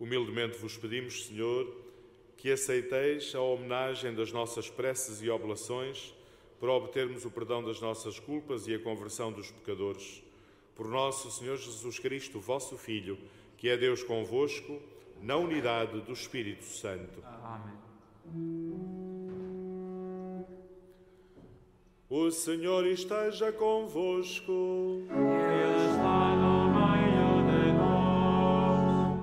Humildemente 0.00 0.58
vos 0.58 0.76
pedimos, 0.76 1.26
Senhor, 1.26 1.72
que 2.36 2.50
aceiteis 2.50 3.32
a 3.36 3.40
homenagem 3.40 4.12
das 4.12 4.32
nossas 4.32 4.68
preces 4.68 5.22
e 5.22 5.30
oblações 5.30 6.12
para 6.58 6.72
obtermos 6.72 7.24
o 7.24 7.30
perdão 7.30 7.62
das 7.62 7.80
nossas 7.80 8.18
culpas 8.18 8.66
e 8.66 8.74
a 8.74 8.80
conversão 8.80 9.30
dos 9.30 9.52
pecadores. 9.52 10.24
Por 10.74 10.88
nosso 10.88 11.30
Senhor 11.30 11.56
Jesus 11.56 12.00
Cristo, 12.00 12.40
vosso 12.40 12.76
Filho, 12.76 13.16
que 13.56 13.68
é 13.68 13.76
Deus 13.76 14.02
convosco, 14.02 14.82
na 15.22 15.36
unidade 15.36 16.00
do 16.00 16.12
Espírito 16.12 16.64
Santo. 16.64 17.22
Amém. 17.44 17.80
O 22.08 22.30
Senhor 22.30 22.84
esteja 22.86 23.52
convosco. 23.52 24.52
Ele 25.10 25.90
está 25.92 26.34
no 26.34 26.68
meio 26.74 27.46
de 27.46 27.72
nós. 27.78 29.20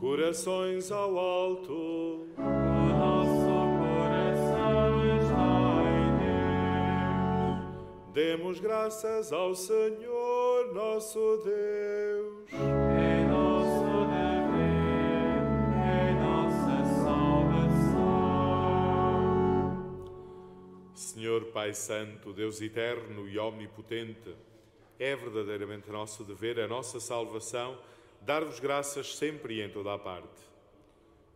Corações 0.00 0.92
ao 0.92 1.18
alto. 1.18 2.26
O 2.36 2.88
nosso 2.98 3.54
coração 3.80 4.90
está 5.18 5.82
em 5.96 6.10
Deus. 7.64 8.12
Demos 8.12 8.60
graças 8.60 9.32
ao 9.32 9.54
Senhor 9.54 10.74
nosso 10.74 11.42
Deus. 11.42 12.99
Senhor 21.20 21.44
Pai 21.52 21.74
Santo, 21.74 22.32
Deus 22.32 22.62
eterno 22.62 23.28
e 23.28 23.38
omnipotente, 23.38 24.34
é 24.98 25.14
verdadeiramente 25.14 25.90
nosso 25.90 26.24
dever, 26.24 26.58
a 26.58 26.66
nossa 26.66 26.98
salvação, 26.98 27.78
dar-vos 28.22 28.58
graças 28.58 29.16
sempre 29.16 29.56
e 29.56 29.60
em 29.60 29.68
toda 29.68 29.92
a 29.92 29.98
parte. 29.98 30.40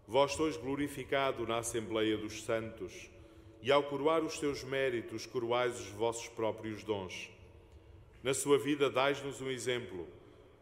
Vós 0.08 0.32
sois 0.32 0.56
glorificado 0.56 1.46
na 1.46 1.58
Assembleia 1.58 2.16
dos 2.16 2.44
Santos, 2.44 3.10
e 3.60 3.70
ao 3.70 3.82
coroar 3.82 4.24
os 4.24 4.38
teus 4.38 4.64
méritos, 4.64 5.26
coroais 5.26 5.78
os 5.78 5.88
vossos 5.88 6.28
próprios 6.28 6.82
dons. 6.82 7.28
Na 8.22 8.32
sua 8.32 8.56
vida, 8.56 8.88
dais-nos 8.88 9.42
um 9.42 9.50
exemplo, 9.50 10.08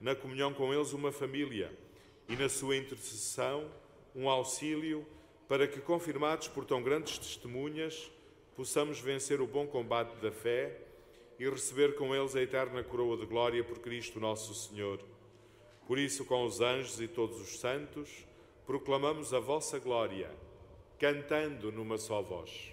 na 0.00 0.16
comunhão 0.16 0.52
com 0.52 0.74
eles, 0.74 0.92
uma 0.92 1.12
família, 1.12 1.70
e 2.28 2.34
na 2.34 2.48
sua 2.48 2.76
intercessão, 2.76 3.70
um 4.16 4.28
auxílio, 4.28 5.06
para 5.46 5.68
que, 5.68 5.78
confirmados 5.78 6.48
por 6.48 6.64
tão 6.64 6.82
grandes 6.82 7.18
testemunhas, 7.18 8.10
possamos 8.56 9.00
vencer 9.00 9.40
o 9.40 9.46
bom 9.46 9.66
combate 9.66 10.14
da 10.16 10.30
fé 10.30 10.78
e 11.38 11.48
receber 11.48 11.94
com 11.96 12.14
eles 12.14 12.36
a 12.36 12.42
eterna 12.42 12.82
coroa 12.82 13.16
de 13.16 13.26
glória 13.26 13.64
por 13.64 13.78
Cristo 13.78 14.20
nosso 14.20 14.54
Senhor. 14.54 15.00
Por 15.86 15.98
isso, 15.98 16.24
com 16.24 16.44
os 16.44 16.60
anjos 16.60 17.00
e 17.00 17.08
todos 17.08 17.40
os 17.40 17.58
santos, 17.58 18.24
proclamamos 18.66 19.34
a 19.34 19.40
vossa 19.40 19.78
glória, 19.78 20.30
cantando 20.98 21.72
numa 21.72 21.98
só 21.98 22.22
voz. 22.22 22.72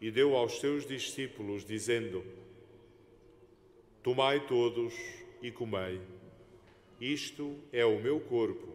e 0.00 0.10
deu 0.10 0.36
aos 0.36 0.60
seus 0.60 0.86
discípulos, 0.86 1.64
dizendo: 1.64 2.24
Tomai 4.02 4.46
todos 4.46 4.94
e 5.42 5.50
comei. 5.50 6.00
Isto 7.00 7.56
é 7.72 7.84
o 7.84 8.00
meu 8.00 8.20
corpo, 8.20 8.68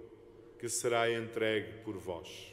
que 0.59 0.69
será 0.69 1.11
entregue 1.11 1.83
por 1.83 1.97
vós. 1.97 2.52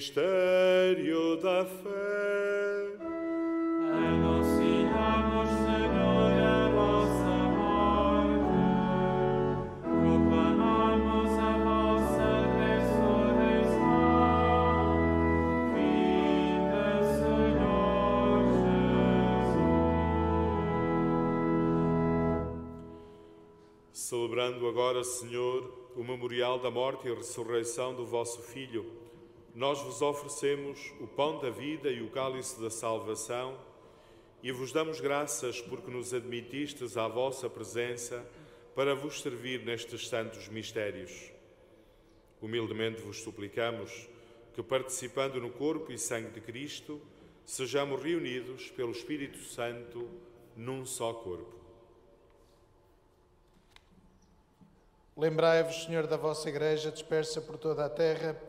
Mistério 0.00 1.36
da 1.42 1.62
fé. 1.66 2.96
Anunciamos, 3.92 5.48
Senhor, 5.60 6.32
a 6.40 6.70
vossa 6.70 7.36
morte, 7.58 8.56
proclamamos 9.84 11.32
a 11.38 11.52
vossa 11.58 12.28
ressurreição. 12.56 13.76
Vinda, 15.74 16.88
Senhor 17.20 18.40
Jesus. 23.92 23.92
Celebrando 23.92 24.66
agora, 24.66 25.04
Senhor, 25.04 25.60
o 25.94 26.02
memorial 26.02 26.58
da 26.58 26.70
morte 26.70 27.06
e 27.06 27.12
ressurreição 27.14 27.94
do 27.94 28.06
vosso 28.06 28.40
Filho, 28.40 29.09
nós 29.54 29.80
vos 29.82 30.00
oferecemos 30.00 30.92
o 31.00 31.06
pão 31.06 31.40
da 31.40 31.50
vida 31.50 31.90
e 31.90 32.02
o 32.02 32.10
cálice 32.10 32.60
da 32.60 32.70
salvação 32.70 33.58
e 34.42 34.52
vos 34.52 34.72
damos 34.72 35.00
graças 35.00 35.60
porque 35.60 35.90
nos 35.90 36.14
admitistes 36.14 36.96
à 36.96 37.08
vossa 37.08 37.50
presença 37.50 38.24
para 38.74 38.94
vos 38.94 39.20
servir 39.20 39.64
nestes 39.64 40.08
santos 40.08 40.48
mistérios. 40.48 41.30
Humildemente 42.40 43.02
vos 43.02 43.20
suplicamos 43.20 44.08
que, 44.54 44.62
participando 44.62 45.40
no 45.40 45.50
corpo 45.50 45.92
e 45.92 45.98
sangue 45.98 46.30
de 46.30 46.40
Cristo, 46.40 47.00
sejamos 47.44 48.02
reunidos 48.02 48.70
pelo 48.70 48.92
Espírito 48.92 49.38
Santo 49.38 50.08
num 50.56 50.86
só 50.86 51.12
corpo. 51.12 51.58
Lembrai-vos, 55.16 55.84
Senhor, 55.84 56.06
da 56.06 56.16
vossa 56.16 56.48
Igreja 56.48 56.90
dispersa 56.90 57.42
por 57.42 57.58
toda 57.58 57.84
a 57.84 57.90
terra 57.90 58.40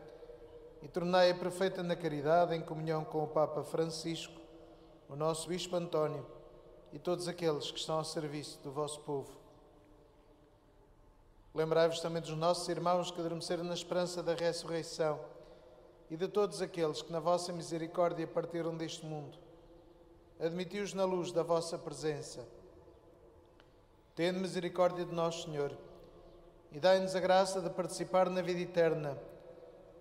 e 0.82 0.88
tornai-a 0.88 1.34
perfeita 1.34 1.82
na 1.82 1.94
caridade, 1.94 2.54
em 2.56 2.60
comunhão 2.60 3.04
com 3.04 3.22
o 3.22 3.28
Papa 3.28 3.62
Francisco, 3.62 4.40
o 5.08 5.14
nosso 5.14 5.48
Bispo 5.48 5.76
António 5.76 6.26
e 6.92 6.98
todos 6.98 7.28
aqueles 7.28 7.70
que 7.70 7.78
estão 7.78 7.98
ao 7.98 8.04
serviço 8.04 8.58
do 8.62 8.72
vosso 8.72 9.00
povo. 9.00 9.30
Lembrai-vos 11.54 12.00
também 12.00 12.20
dos 12.20 12.36
nossos 12.36 12.68
irmãos 12.68 13.10
que 13.10 13.20
adormeceram 13.20 13.62
na 13.62 13.74
esperança 13.74 14.22
da 14.22 14.34
ressurreição 14.34 15.20
e 16.10 16.16
de 16.16 16.26
todos 16.26 16.60
aqueles 16.60 17.00
que, 17.00 17.12
na 17.12 17.20
vossa 17.20 17.52
misericórdia, 17.52 18.26
partiram 18.26 18.76
deste 18.76 19.06
mundo. 19.06 19.38
Admiti-os 20.40 20.94
na 20.94 21.04
luz 21.04 21.30
da 21.30 21.42
vossa 21.42 21.78
presença. 21.78 22.44
Tende 24.16 24.40
misericórdia 24.40 25.04
de 25.04 25.14
nós, 25.14 25.42
Senhor, 25.42 25.76
e 26.72 26.80
dai-nos 26.80 27.14
a 27.14 27.20
graça 27.20 27.60
de 27.60 27.70
participar 27.70 28.28
na 28.28 28.42
vida 28.42 28.60
eterna 28.60 29.16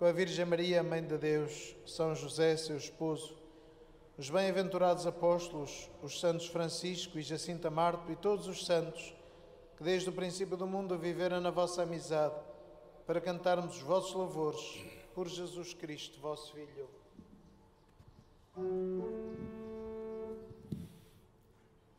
com 0.02 0.08
a 0.08 0.12
Virgem 0.12 0.46
Maria, 0.46 0.82
Mãe 0.82 1.04
de 1.04 1.16
Deus, 1.16 1.76
São 1.86 2.16
José, 2.16 2.58
seu 2.58 2.76
esposo, 2.76 3.36
os 4.18 4.32
bem-aventurados 4.32 5.06
apóstolos, 5.06 5.92
os 6.02 6.20
santos 6.20 6.48
Francisco 6.48 7.20
e 7.20 7.22
Jacinta 7.22 7.70
Marto 7.70 8.12
e 8.12 8.16
todos 8.16 8.48
os 8.48 8.66
santos 8.66 9.14
que 9.78 9.84
desde 9.84 10.10
o 10.10 10.12
princípio 10.12 10.58
do 10.58 10.66
mundo 10.66 10.98
viveram 10.98 11.40
na 11.40 11.52
vossa 11.52 11.84
amizade, 11.84 12.34
para 13.06 13.22
cantarmos 13.22 13.76
os 13.76 13.82
vossos 13.84 14.16
louvores 14.16 14.84
por 15.14 15.28
Jesus 15.28 15.76
Cristo, 15.76 16.20
vosso 16.20 16.52
Filho. 16.52 16.90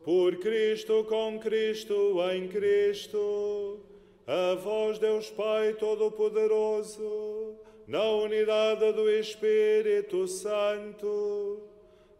Por 0.03 0.39
Cristo, 0.39 1.05
com 1.05 1.39
Cristo, 1.39 2.21
em 2.33 2.49
Cristo, 2.49 3.79
a 4.27 4.57
vós, 4.57 4.99
Deus 4.99 5.31
Pai 5.31 5.75
Todo-Poderoso, 5.75 7.71
na 7.93 8.03
unidade 8.11 8.91
do 8.95 9.07
Espírito 9.11 10.27
Santo, 10.27 11.61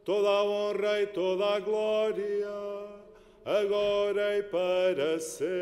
toda 0.05 0.29
a 0.29 0.45
honra 0.45 1.01
e 1.01 1.07
toda 1.07 1.47
a 1.47 1.61
glória, 1.61 2.47
agora 3.43 4.37
e 4.37 4.43
para 4.43 5.19
sempre. 5.19 5.53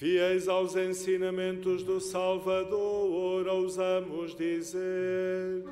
Fiéis 0.00 0.48
aos 0.48 0.76
ensinamentos 0.76 1.82
do 1.82 2.00
Salvador, 2.00 3.46
ousamos 3.46 4.34
dizer. 4.34 5.62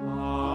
Pai 0.00 0.45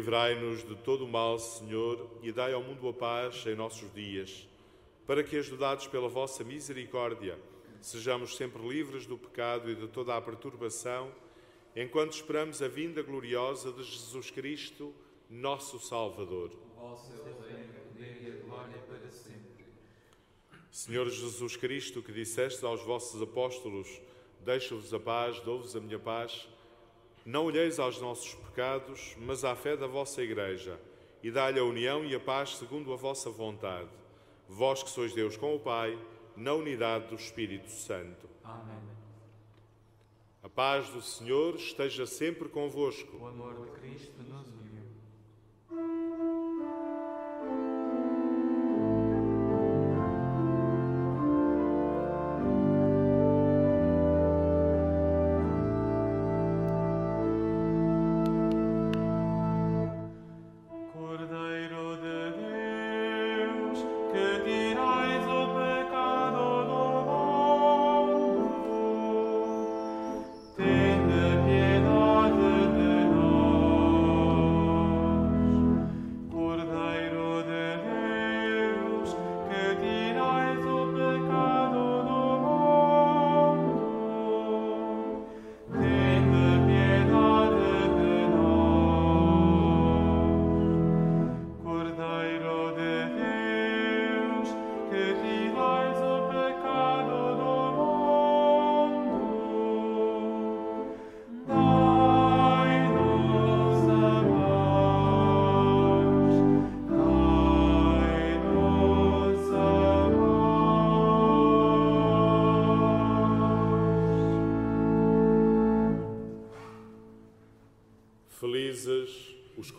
Livrai-nos 0.00 0.66
de 0.66 0.74
todo 0.76 1.04
o 1.04 1.08
mal, 1.08 1.38
Senhor, 1.38 2.08
e 2.22 2.32
dai 2.32 2.54
ao 2.54 2.62
mundo 2.62 2.88
a 2.88 2.92
paz 2.94 3.44
em 3.44 3.54
nossos 3.54 3.92
dias, 3.92 4.48
para 5.06 5.22
que, 5.22 5.36
ajudados 5.36 5.88
pela 5.88 6.08
vossa 6.08 6.42
misericórdia, 6.42 7.38
sejamos 7.82 8.34
sempre 8.34 8.66
livres 8.66 9.04
do 9.04 9.18
pecado 9.18 9.70
e 9.70 9.74
de 9.74 9.86
toda 9.88 10.16
a 10.16 10.20
perturbação, 10.22 11.12
enquanto 11.76 12.14
esperamos 12.14 12.62
a 12.62 12.68
vinda 12.68 13.02
gloriosa 13.02 13.72
de 13.72 13.82
Jesus 13.82 14.30
Cristo, 14.30 14.94
nosso 15.28 15.78
Salvador. 15.78 16.50
Vosso 16.78 17.12
é 17.12 17.30
o 17.30 17.42
reino, 17.42 17.74
o 17.74 17.92
poder 17.92 18.22
e 18.22 18.26
a 18.30 18.46
glória 18.46 18.78
para 18.88 19.10
sempre. 19.10 19.66
Senhor 20.70 21.10
Jesus 21.10 21.56
Cristo, 21.56 22.02
que 22.02 22.10
disseste 22.10 22.64
aos 22.64 22.82
vossos 22.82 23.20
apóstolos: 23.20 24.00
Deixo-vos 24.40 24.94
a 24.94 24.98
paz, 24.98 25.40
dou-vos 25.40 25.76
a 25.76 25.80
minha 25.80 25.98
paz. 25.98 26.48
Não 27.24 27.44
olheis 27.44 27.78
aos 27.78 28.00
nossos 28.00 28.34
pecados, 28.34 29.14
mas 29.18 29.44
à 29.44 29.54
fé 29.54 29.76
da 29.76 29.86
vossa 29.86 30.22
Igreja, 30.22 30.80
e 31.22 31.30
dá-lhe 31.30 31.60
a 31.60 31.64
união 31.64 32.04
e 32.04 32.14
a 32.14 32.20
paz 32.20 32.56
segundo 32.56 32.92
a 32.92 32.96
vossa 32.96 33.30
vontade. 33.30 33.88
Vós 34.48 34.82
que 34.82 34.90
sois 34.90 35.12
Deus 35.12 35.36
com 35.36 35.54
o 35.54 35.60
Pai, 35.60 35.98
na 36.36 36.54
unidade 36.54 37.08
do 37.08 37.14
Espírito 37.14 37.70
Santo. 37.70 38.28
Amém. 38.42 38.80
A 40.42 40.48
paz 40.48 40.88
do 40.88 41.02
Senhor 41.02 41.54
esteja 41.56 42.06
sempre 42.06 42.48
convosco. 42.48 43.16
O 43.18 43.26
amor 43.26 43.66
de 43.66 43.70
Cristo 43.72 44.22
nos 44.22 44.48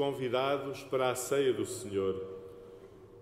convidados 0.01 0.81
para 0.85 1.11
a 1.11 1.15
ceia 1.15 1.53
do 1.53 1.63
Senhor. 1.63 2.19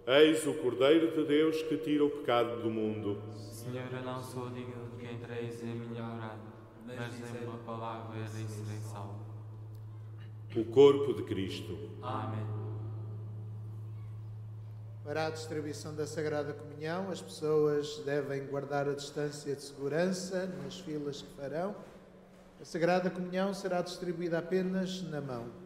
Eis 0.07 0.47
o 0.47 0.53
Cordeiro 0.53 1.11
de 1.11 1.25
Deus 1.25 1.61
que 1.63 1.75
tira 1.75 2.05
o 2.05 2.09
pecado 2.09 2.61
do 2.61 2.69
mundo. 2.69 3.21
Senhor, 3.35 3.91
eu 3.91 4.01
não 4.01 4.23
sou 4.23 4.49
digno 4.49 4.87
de 4.91 5.05
que 5.05 5.13
entreis 5.13 5.61
em 5.61 5.75
minha 5.75 6.01
morada, 6.01 6.39
mas 6.85 7.15
dê 7.15 7.45
uma 7.45 7.57
palavra 7.57 8.17
e 8.21 8.29
serei 8.29 8.79
salvo. 8.79 9.19
O 10.55 10.63
corpo 10.71 11.13
de 11.13 11.23
Cristo. 11.23 11.77
Amém. 12.01 12.47
Para 15.03 15.27
a 15.27 15.29
distribuição 15.31 15.93
da 15.93 16.07
Sagrada 16.07 16.53
Comunhão, 16.53 17.11
as 17.11 17.21
pessoas 17.21 17.97
devem 18.05 18.45
guardar 18.45 18.87
a 18.87 18.93
distância 18.93 19.53
de 19.53 19.61
segurança 19.61 20.45
nas 20.63 20.79
filas 20.79 21.23
que 21.23 21.33
farão. 21.35 21.75
A 22.61 22.63
Sagrada 22.63 23.09
Comunhão 23.09 23.53
será 23.53 23.81
distribuída 23.81 24.39
apenas 24.39 25.01
na 25.01 25.19
mão. 25.19 25.58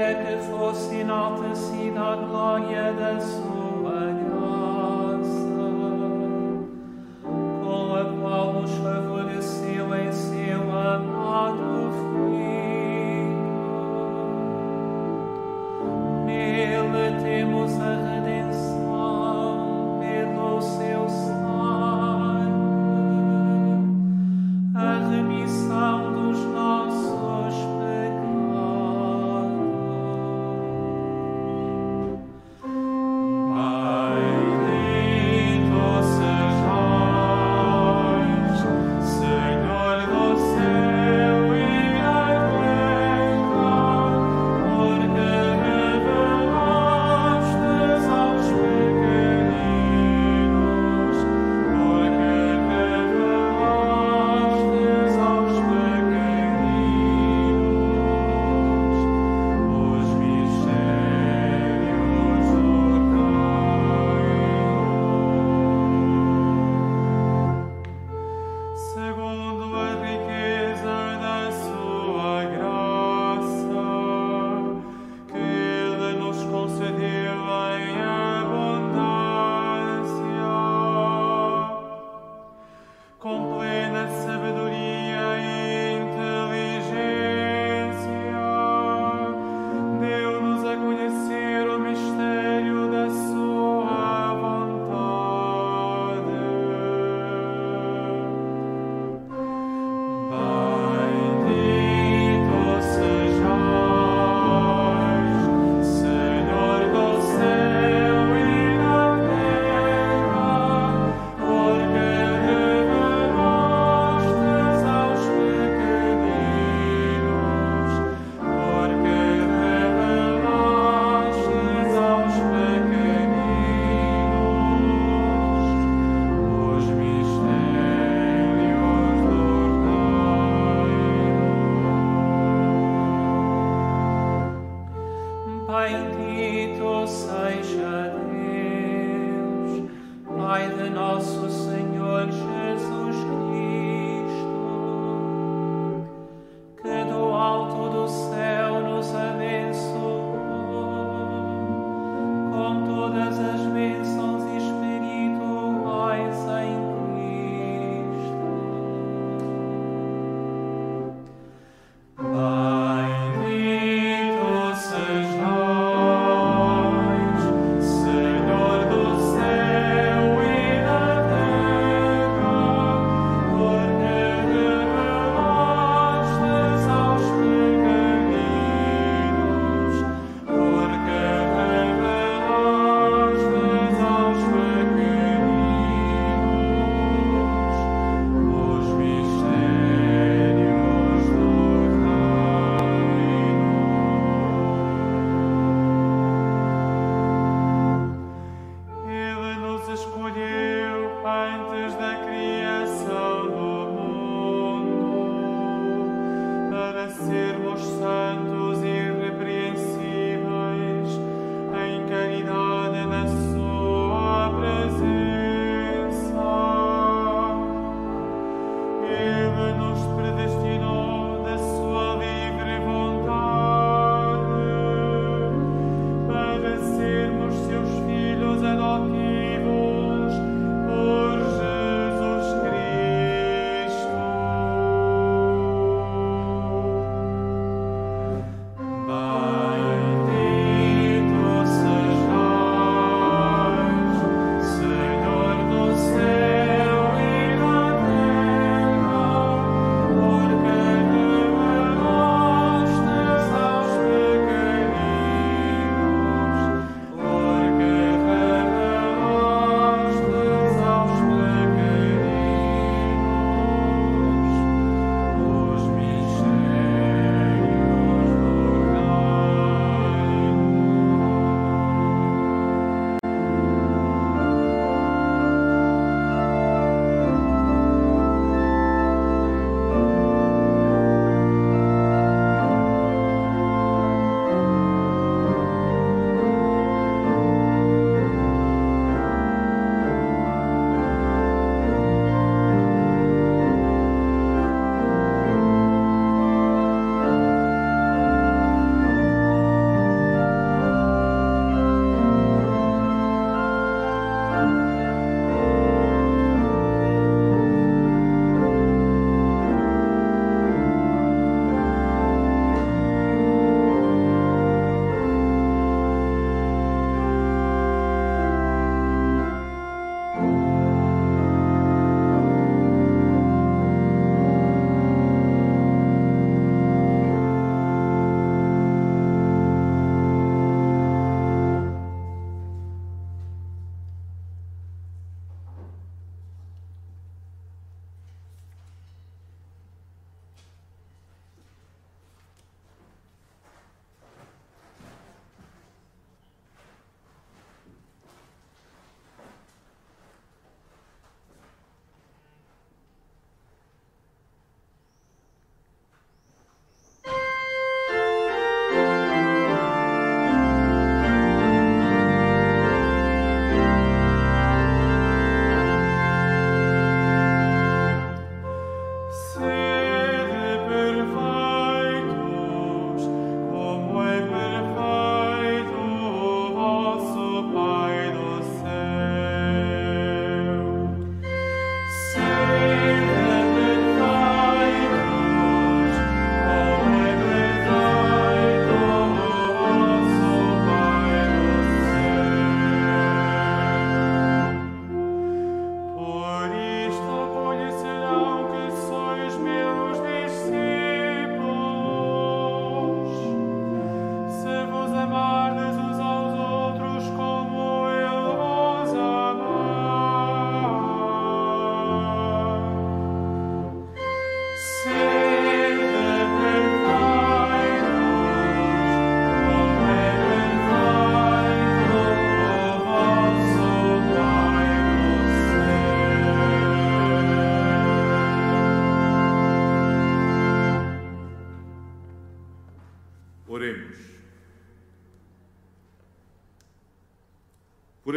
et 0.00 0.16
est 0.34 0.48
ostinatus 0.52 1.62
in 1.84 1.98
ad 1.98 2.20
gloria 2.28 2.92
de 3.00 3.20
suo 3.20 3.59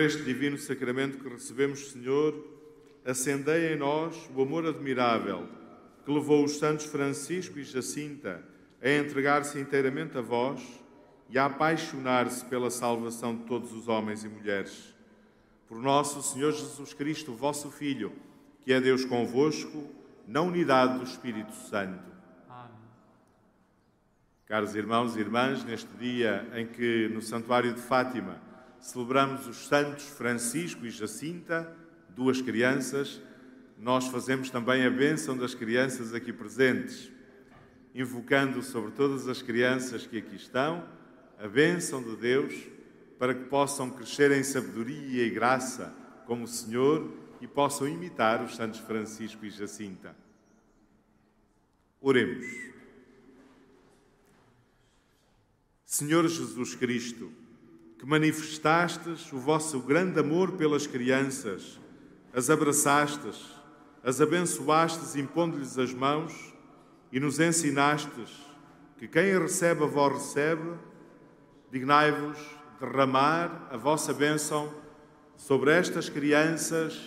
este 0.04 0.24
divino 0.24 0.58
sacramento 0.58 1.18
que 1.18 1.30
recebemos, 1.30 1.92
Senhor, 1.92 2.36
acendei 3.06 3.74
em 3.74 3.78
nós 3.78 4.30
o 4.36 4.42
amor 4.42 4.66
admirável 4.66 5.48
que 6.06 6.12
levou 6.12 6.44
os 6.44 6.58
santos 6.58 6.86
Francisco 6.86 7.58
e 7.58 7.64
Jacinta 7.64 8.44
a 8.82 8.90
entregar-se 8.90 9.58
inteiramente 9.60 10.18
a 10.18 10.22
vós 10.22 10.62
e 11.30 11.40
a 11.40 11.46
apaixonar-se 11.46 12.44
pela 12.46 12.70
salvação 12.70 13.36
de 13.36 13.44
todos 13.46 13.72
os 13.72 13.88
homens 13.88 14.24
e 14.24 14.30
mulheres. 14.30 14.94
Por 15.68 15.80
nosso 15.80 16.22
Senhor 16.22 16.52
Jesus 16.52 16.94
Cristo, 16.94 17.34
vosso 17.34 17.72
Filho, 17.72 18.12
que 18.64 18.74
é 18.74 18.82
Deus 18.82 19.06
convosco, 19.06 19.90
na 20.28 20.42
unidade 20.42 21.00
do 21.00 21.06
Espírito 21.06 21.54
Santo. 21.54 22.04
Amém. 22.50 22.78
Caros 24.46 24.76
irmãos 24.76 25.16
e 25.16 25.20
irmãs, 25.20 25.64
neste 25.64 25.90
dia 25.98 26.46
em 26.56 26.68
que 26.68 27.10
no 27.10 27.22
Santuário 27.22 27.74
de 27.74 27.82
Fátima 27.82 28.40
celebramos 28.84 29.48
os 29.48 29.66
santos 29.66 30.04
Francisco 30.10 30.86
e 30.86 30.90
Jacinta, 30.90 31.74
duas 32.10 32.42
crianças, 32.42 33.22
nós 33.80 34.10
fazemos 34.10 34.50
também 34.50 34.86
a 34.86 34.90
bênção 34.90 35.38
das 35.38 35.56
crianças 35.56 36.14
aqui 36.14 36.34
presentes, 36.34 37.10
invocando 37.96 38.62
sobre 38.62 38.92
todas 38.92 39.30
as 39.30 39.42
crianças 39.42 40.06
que 40.06 40.18
aqui 40.18 40.36
estão 40.36 40.86
a 41.40 41.48
bênção 41.48 42.04
de 42.04 42.14
Deus 42.18 42.54
para 43.18 43.34
que 43.34 43.46
possam 43.46 43.90
crescer 43.90 44.32
em 44.32 44.44
sabedoria 44.44 45.26
e 45.26 45.30
graça 45.30 45.96
como 46.26 46.44
o 46.44 46.48
Senhor 46.48 47.10
e 47.40 47.48
possam 47.48 47.88
imitar 47.88 48.44
os 48.44 48.54
santos 48.54 48.82
Francisco 48.82 49.46
e 49.46 49.50
Jacinta. 49.50 50.14
Oremos. 52.02 52.46
Senhor 55.86 56.28
Jesus 56.28 56.76
Cristo, 56.76 57.32
que 58.04 58.10
manifestastes 58.10 59.32
o 59.32 59.40
vosso 59.40 59.80
grande 59.80 60.20
amor 60.20 60.58
pelas 60.58 60.86
crianças, 60.86 61.80
as 62.34 62.50
abraçastes, 62.50 63.38
as 64.04 64.20
abençoastes 64.20 65.16
impondo-lhes 65.16 65.78
as 65.80 65.94
mãos 65.94 66.54
e 67.14 67.18
nos 67.18 67.40
ensinastes 67.40 68.30
que 68.98 69.08
quem 69.08 69.40
recebe 69.40 69.86
a 69.86 69.88
vós 69.88 70.16
recebe, 70.16 70.74
dignai-vos 71.72 72.38
derramar 72.78 73.70
a 73.72 73.78
vossa 73.78 74.14
bênção 74.14 74.70
sobre 75.38 75.72
estas 75.72 76.10
crianças 76.10 77.00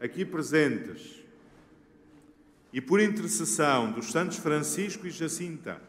aqui 0.00 0.24
presentes. 0.24 1.22
E 2.72 2.80
por 2.80 2.98
intercessão 2.98 3.92
dos 3.92 4.10
santos 4.10 4.38
Francisco 4.38 5.06
e 5.06 5.10
Jacinta, 5.10 5.82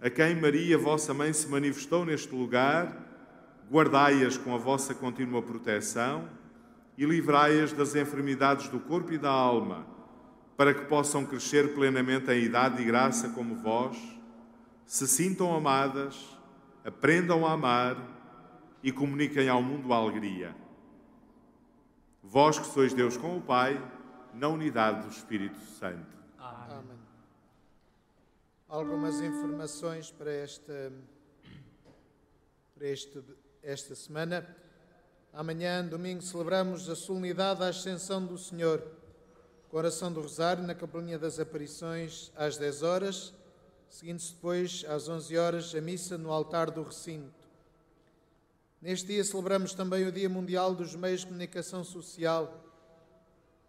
a 0.00 0.08
quem 0.08 0.34
Maria, 0.36 0.78
vossa 0.78 1.12
mãe, 1.12 1.34
se 1.34 1.46
manifestou 1.48 2.06
neste 2.06 2.34
lugar, 2.34 3.09
guardai-as 3.70 4.36
com 4.36 4.54
a 4.54 4.58
vossa 4.58 4.94
contínua 4.94 5.40
proteção 5.40 6.28
e 6.98 7.04
livrai-as 7.04 7.72
das 7.72 7.94
enfermidades 7.94 8.68
do 8.68 8.80
corpo 8.80 9.12
e 9.12 9.18
da 9.18 9.30
alma, 9.30 9.86
para 10.56 10.74
que 10.74 10.86
possam 10.86 11.24
crescer 11.24 11.72
plenamente 11.74 12.30
em 12.32 12.42
idade 12.42 12.82
e 12.82 12.84
graça 12.84 13.28
como 13.30 13.54
vós, 13.54 13.96
se 14.84 15.06
sintam 15.06 15.54
amadas, 15.54 16.36
aprendam 16.84 17.46
a 17.46 17.52
amar 17.52 17.96
e 18.82 18.90
comuniquem 18.90 19.48
ao 19.48 19.62
mundo 19.62 19.92
a 19.92 19.96
alegria. 19.96 20.54
Vós 22.22 22.58
que 22.58 22.66
sois 22.66 22.92
Deus 22.92 23.16
com 23.16 23.38
o 23.38 23.40
Pai, 23.40 23.80
na 24.34 24.48
unidade 24.48 25.06
do 25.06 25.12
Espírito 25.12 25.58
Santo. 25.60 26.18
Amém. 26.38 26.78
Amém. 26.78 26.98
Algumas 28.68 29.20
informações 29.20 30.10
para 30.10 30.32
esta, 30.32 30.92
para 32.74 32.86
este, 32.86 33.20
esta 33.62 33.94
semana. 33.94 34.46
Amanhã, 35.32 35.84
domingo, 35.84 36.22
celebramos 36.22 36.88
a 36.88 36.96
solenidade 36.96 37.60
da 37.60 37.68
Ascensão 37.68 38.24
do 38.24 38.36
Senhor, 38.38 38.82
com 39.68 39.76
a 39.76 39.80
oração 39.80 40.12
do 40.12 40.20
Rosário 40.20 40.66
na 40.66 40.74
Capelinha 40.74 41.18
das 41.18 41.38
Aparições 41.38 42.32
às 42.34 42.56
10 42.56 42.82
horas, 42.82 43.34
seguindo-se 43.88 44.34
depois 44.34 44.84
às 44.88 45.08
11 45.08 45.36
horas 45.36 45.74
a 45.74 45.80
missa 45.80 46.16
no 46.16 46.32
altar 46.32 46.70
do 46.70 46.82
recinto. 46.82 47.48
Neste 48.80 49.08
dia 49.08 49.22
celebramos 49.22 49.74
também 49.74 50.06
o 50.06 50.12
Dia 50.12 50.28
Mundial 50.28 50.74
dos 50.74 50.96
Meios 50.96 51.20
de 51.20 51.26
Comunicação 51.26 51.84
Social. 51.84 52.64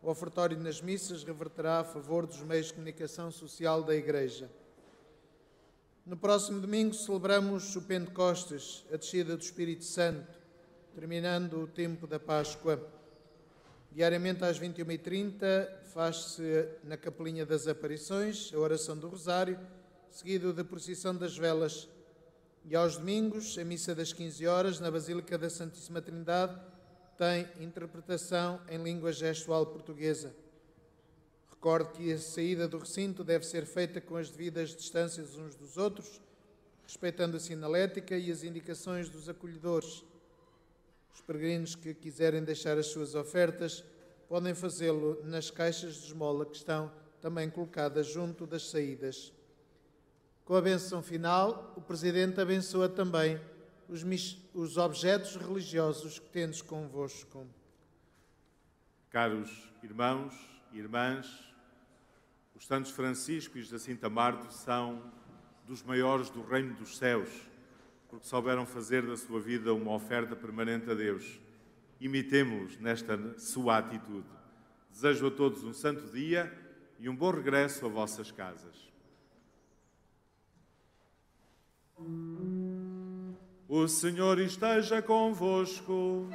O 0.02 0.10
ofertório 0.10 0.58
nas 0.58 0.82
missas 0.82 1.24
reverterá 1.24 1.82
a 1.82 1.84
favor 1.84 2.26
dos 2.26 2.42
meios 2.42 2.68
de 2.68 2.74
comunicação 2.74 3.30
social 3.30 3.84
da 3.84 3.94
Igreja. 3.94 4.50
No 6.04 6.18
próximo 6.18 6.60
domingo 6.60 6.96
celebramos 6.96 7.76
o 7.76 7.82
Pentecostes, 7.84 8.84
a 8.92 8.98
descida 8.98 9.38
do 9.38 9.44
Espírito 9.44 9.84
Santo, 9.84 10.34
terminando 10.96 11.62
o 11.62 11.68
tempo 11.68 12.08
da 12.08 12.20
Páscoa. 12.20 12.84
Diariamente 13.92 14.44
às 14.44 14.60
21h30 14.60 15.70
faz-se 15.94 16.68
na 16.84 16.98
Capelinha 16.98 17.46
das 17.46 17.68
Aparições 17.68 18.52
a 18.52 18.58
oração 18.58 18.98
do 18.98 19.10
Rosário, 19.10 19.60
seguido 20.10 20.52
da 20.52 20.64
procissão 20.64 21.16
das 21.16 21.38
velas. 21.38 21.88
E 22.66 22.76
aos 22.76 22.98
domingos, 22.98 23.56
a 23.60 23.64
missa 23.64 23.94
das 23.94 24.12
15 24.12 24.48
horas 24.48 24.80
na 24.80 24.90
Basílica 24.90 25.38
da 25.38 25.52
Santíssima 25.52 26.02
Trindade 26.02 26.60
tem 27.16 27.48
interpretação 27.60 28.60
em 28.68 28.82
língua 28.82 29.14
gestual 29.14 29.68
portuguesa. 29.68 30.34
Recorde 31.62 31.92
que 31.92 32.12
a 32.12 32.18
saída 32.18 32.68
do 32.68 32.80
recinto 32.80 33.24
deve 33.24 33.46
ser 33.46 33.68
feita 33.68 34.02
com 34.02 34.18
as 34.18 34.32
devidas 34.32 34.76
distâncias 34.76 35.38
uns 35.38 35.54
dos 35.54 35.78
outros, 35.78 36.20
respeitando 36.84 37.38
a 37.38 37.40
sinalética 37.40 38.18
e 38.18 38.32
as 38.32 38.44
indicações 38.44 39.12
dos 39.12 39.30
acolhedores. 39.30 40.04
Os 41.14 41.22
peregrinos 41.22 41.76
que 41.76 41.94
quiserem 41.94 42.44
deixar 42.44 42.80
as 42.80 42.88
suas 42.88 43.14
ofertas 43.14 43.84
podem 44.28 44.56
fazê-lo 44.56 45.22
nas 45.24 45.52
caixas 45.52 45.98
de 45.98 46.08
esmola 46.08 46.48
que 46.48 46.56
estão 46.56 46.92
também 47.22 47.48
colocadas 47.48 48.08
junto 48.08 48.48
das 48.48 48.68
saídas. 48.68 49.32
Com 50.44 50.56
a 50.56 50.62
benção 50.64 51.04
final, 51.04 51.76
o 51.78 51.82
Presidente 51.82 52.42
abençoa 52.42 52.90
também 52.90 53.40
os, 53.88 54.04
os 54.52 54.78
objetos 54.78 55.36
religiosos 55.36 56.18
que 56.18 56.30
tendes 56.32 56.64
convosco. 56.64 57.46
Caros 59.12 59.70
irmãos 59.84 60.34
e 60.74 60.80
irmãs, 60.80 61.51
os 62.62 62.68
santos 62.68 62.92
Francisco 62.92 63.58
e 63.58 63.64
Jacinta 63.64 64.08
Marto 64.08 64.54
são 64.54 65.02
dos 65.66 65.82
maiores 65.82 66.30
do 66.30 66.44
reino 66.44 66.76
dos 66.76 66.96
céus, 66.96 67.28
porque 68.08 68.28
souberam 68.28 68.68
fazer 68.68 69.02
da 69.02 69.18
sua 69.18 69.40
vida 69.40 69.74
uma 69.74 69.94
oferta 69.94 70.36
permanente 70.36 70.88
a 70.88 70.94
Deus. 70.94 71.40
Imitemos-los 72.00 72.78
nesta 72.78 73.18
sua 73.40 73.80
atitude. 73.80 74.28
Desejo 74.92 75.26
a 75.26 75.32
todos 75.32 75.64
um 75.64 75.74
santo 75.74 76.06
dia 76.12 76.56
e 77.00 77.10
um 77.10 77.16
bom 77.16 77.32
regresso 77.32 77.84
a 77.88 77.90
vossas 77.90 78.32
casas. 78.32 78.94
O 83.68 83.88
Senhor 83.88 84.38
esteja 84.38 85.02
convosco. 85.02 86.30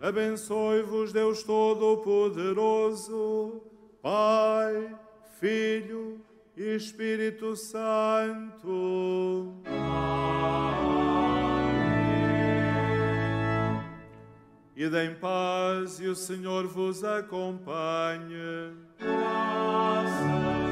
Abençoe-vos, 0.00 1.12
Deus 1.12 1.42
Todo-Poderoso, 1.42 3.60
Pai, 4.02 4.94
Filho 5.40 6.20
e 6.56 6.76
Espírito 6.76 7.56
Santo. 7.56 9.54
Ide 14.76 15.06
em 15.06 15.14
paz 15.14 15.98
e 16.00 16.06
o 16.06 16.14
Senhor 16.14 16.66
vos 16.66 17.02
acompanhe. 17.02 18.76
Graças 18.98 20.65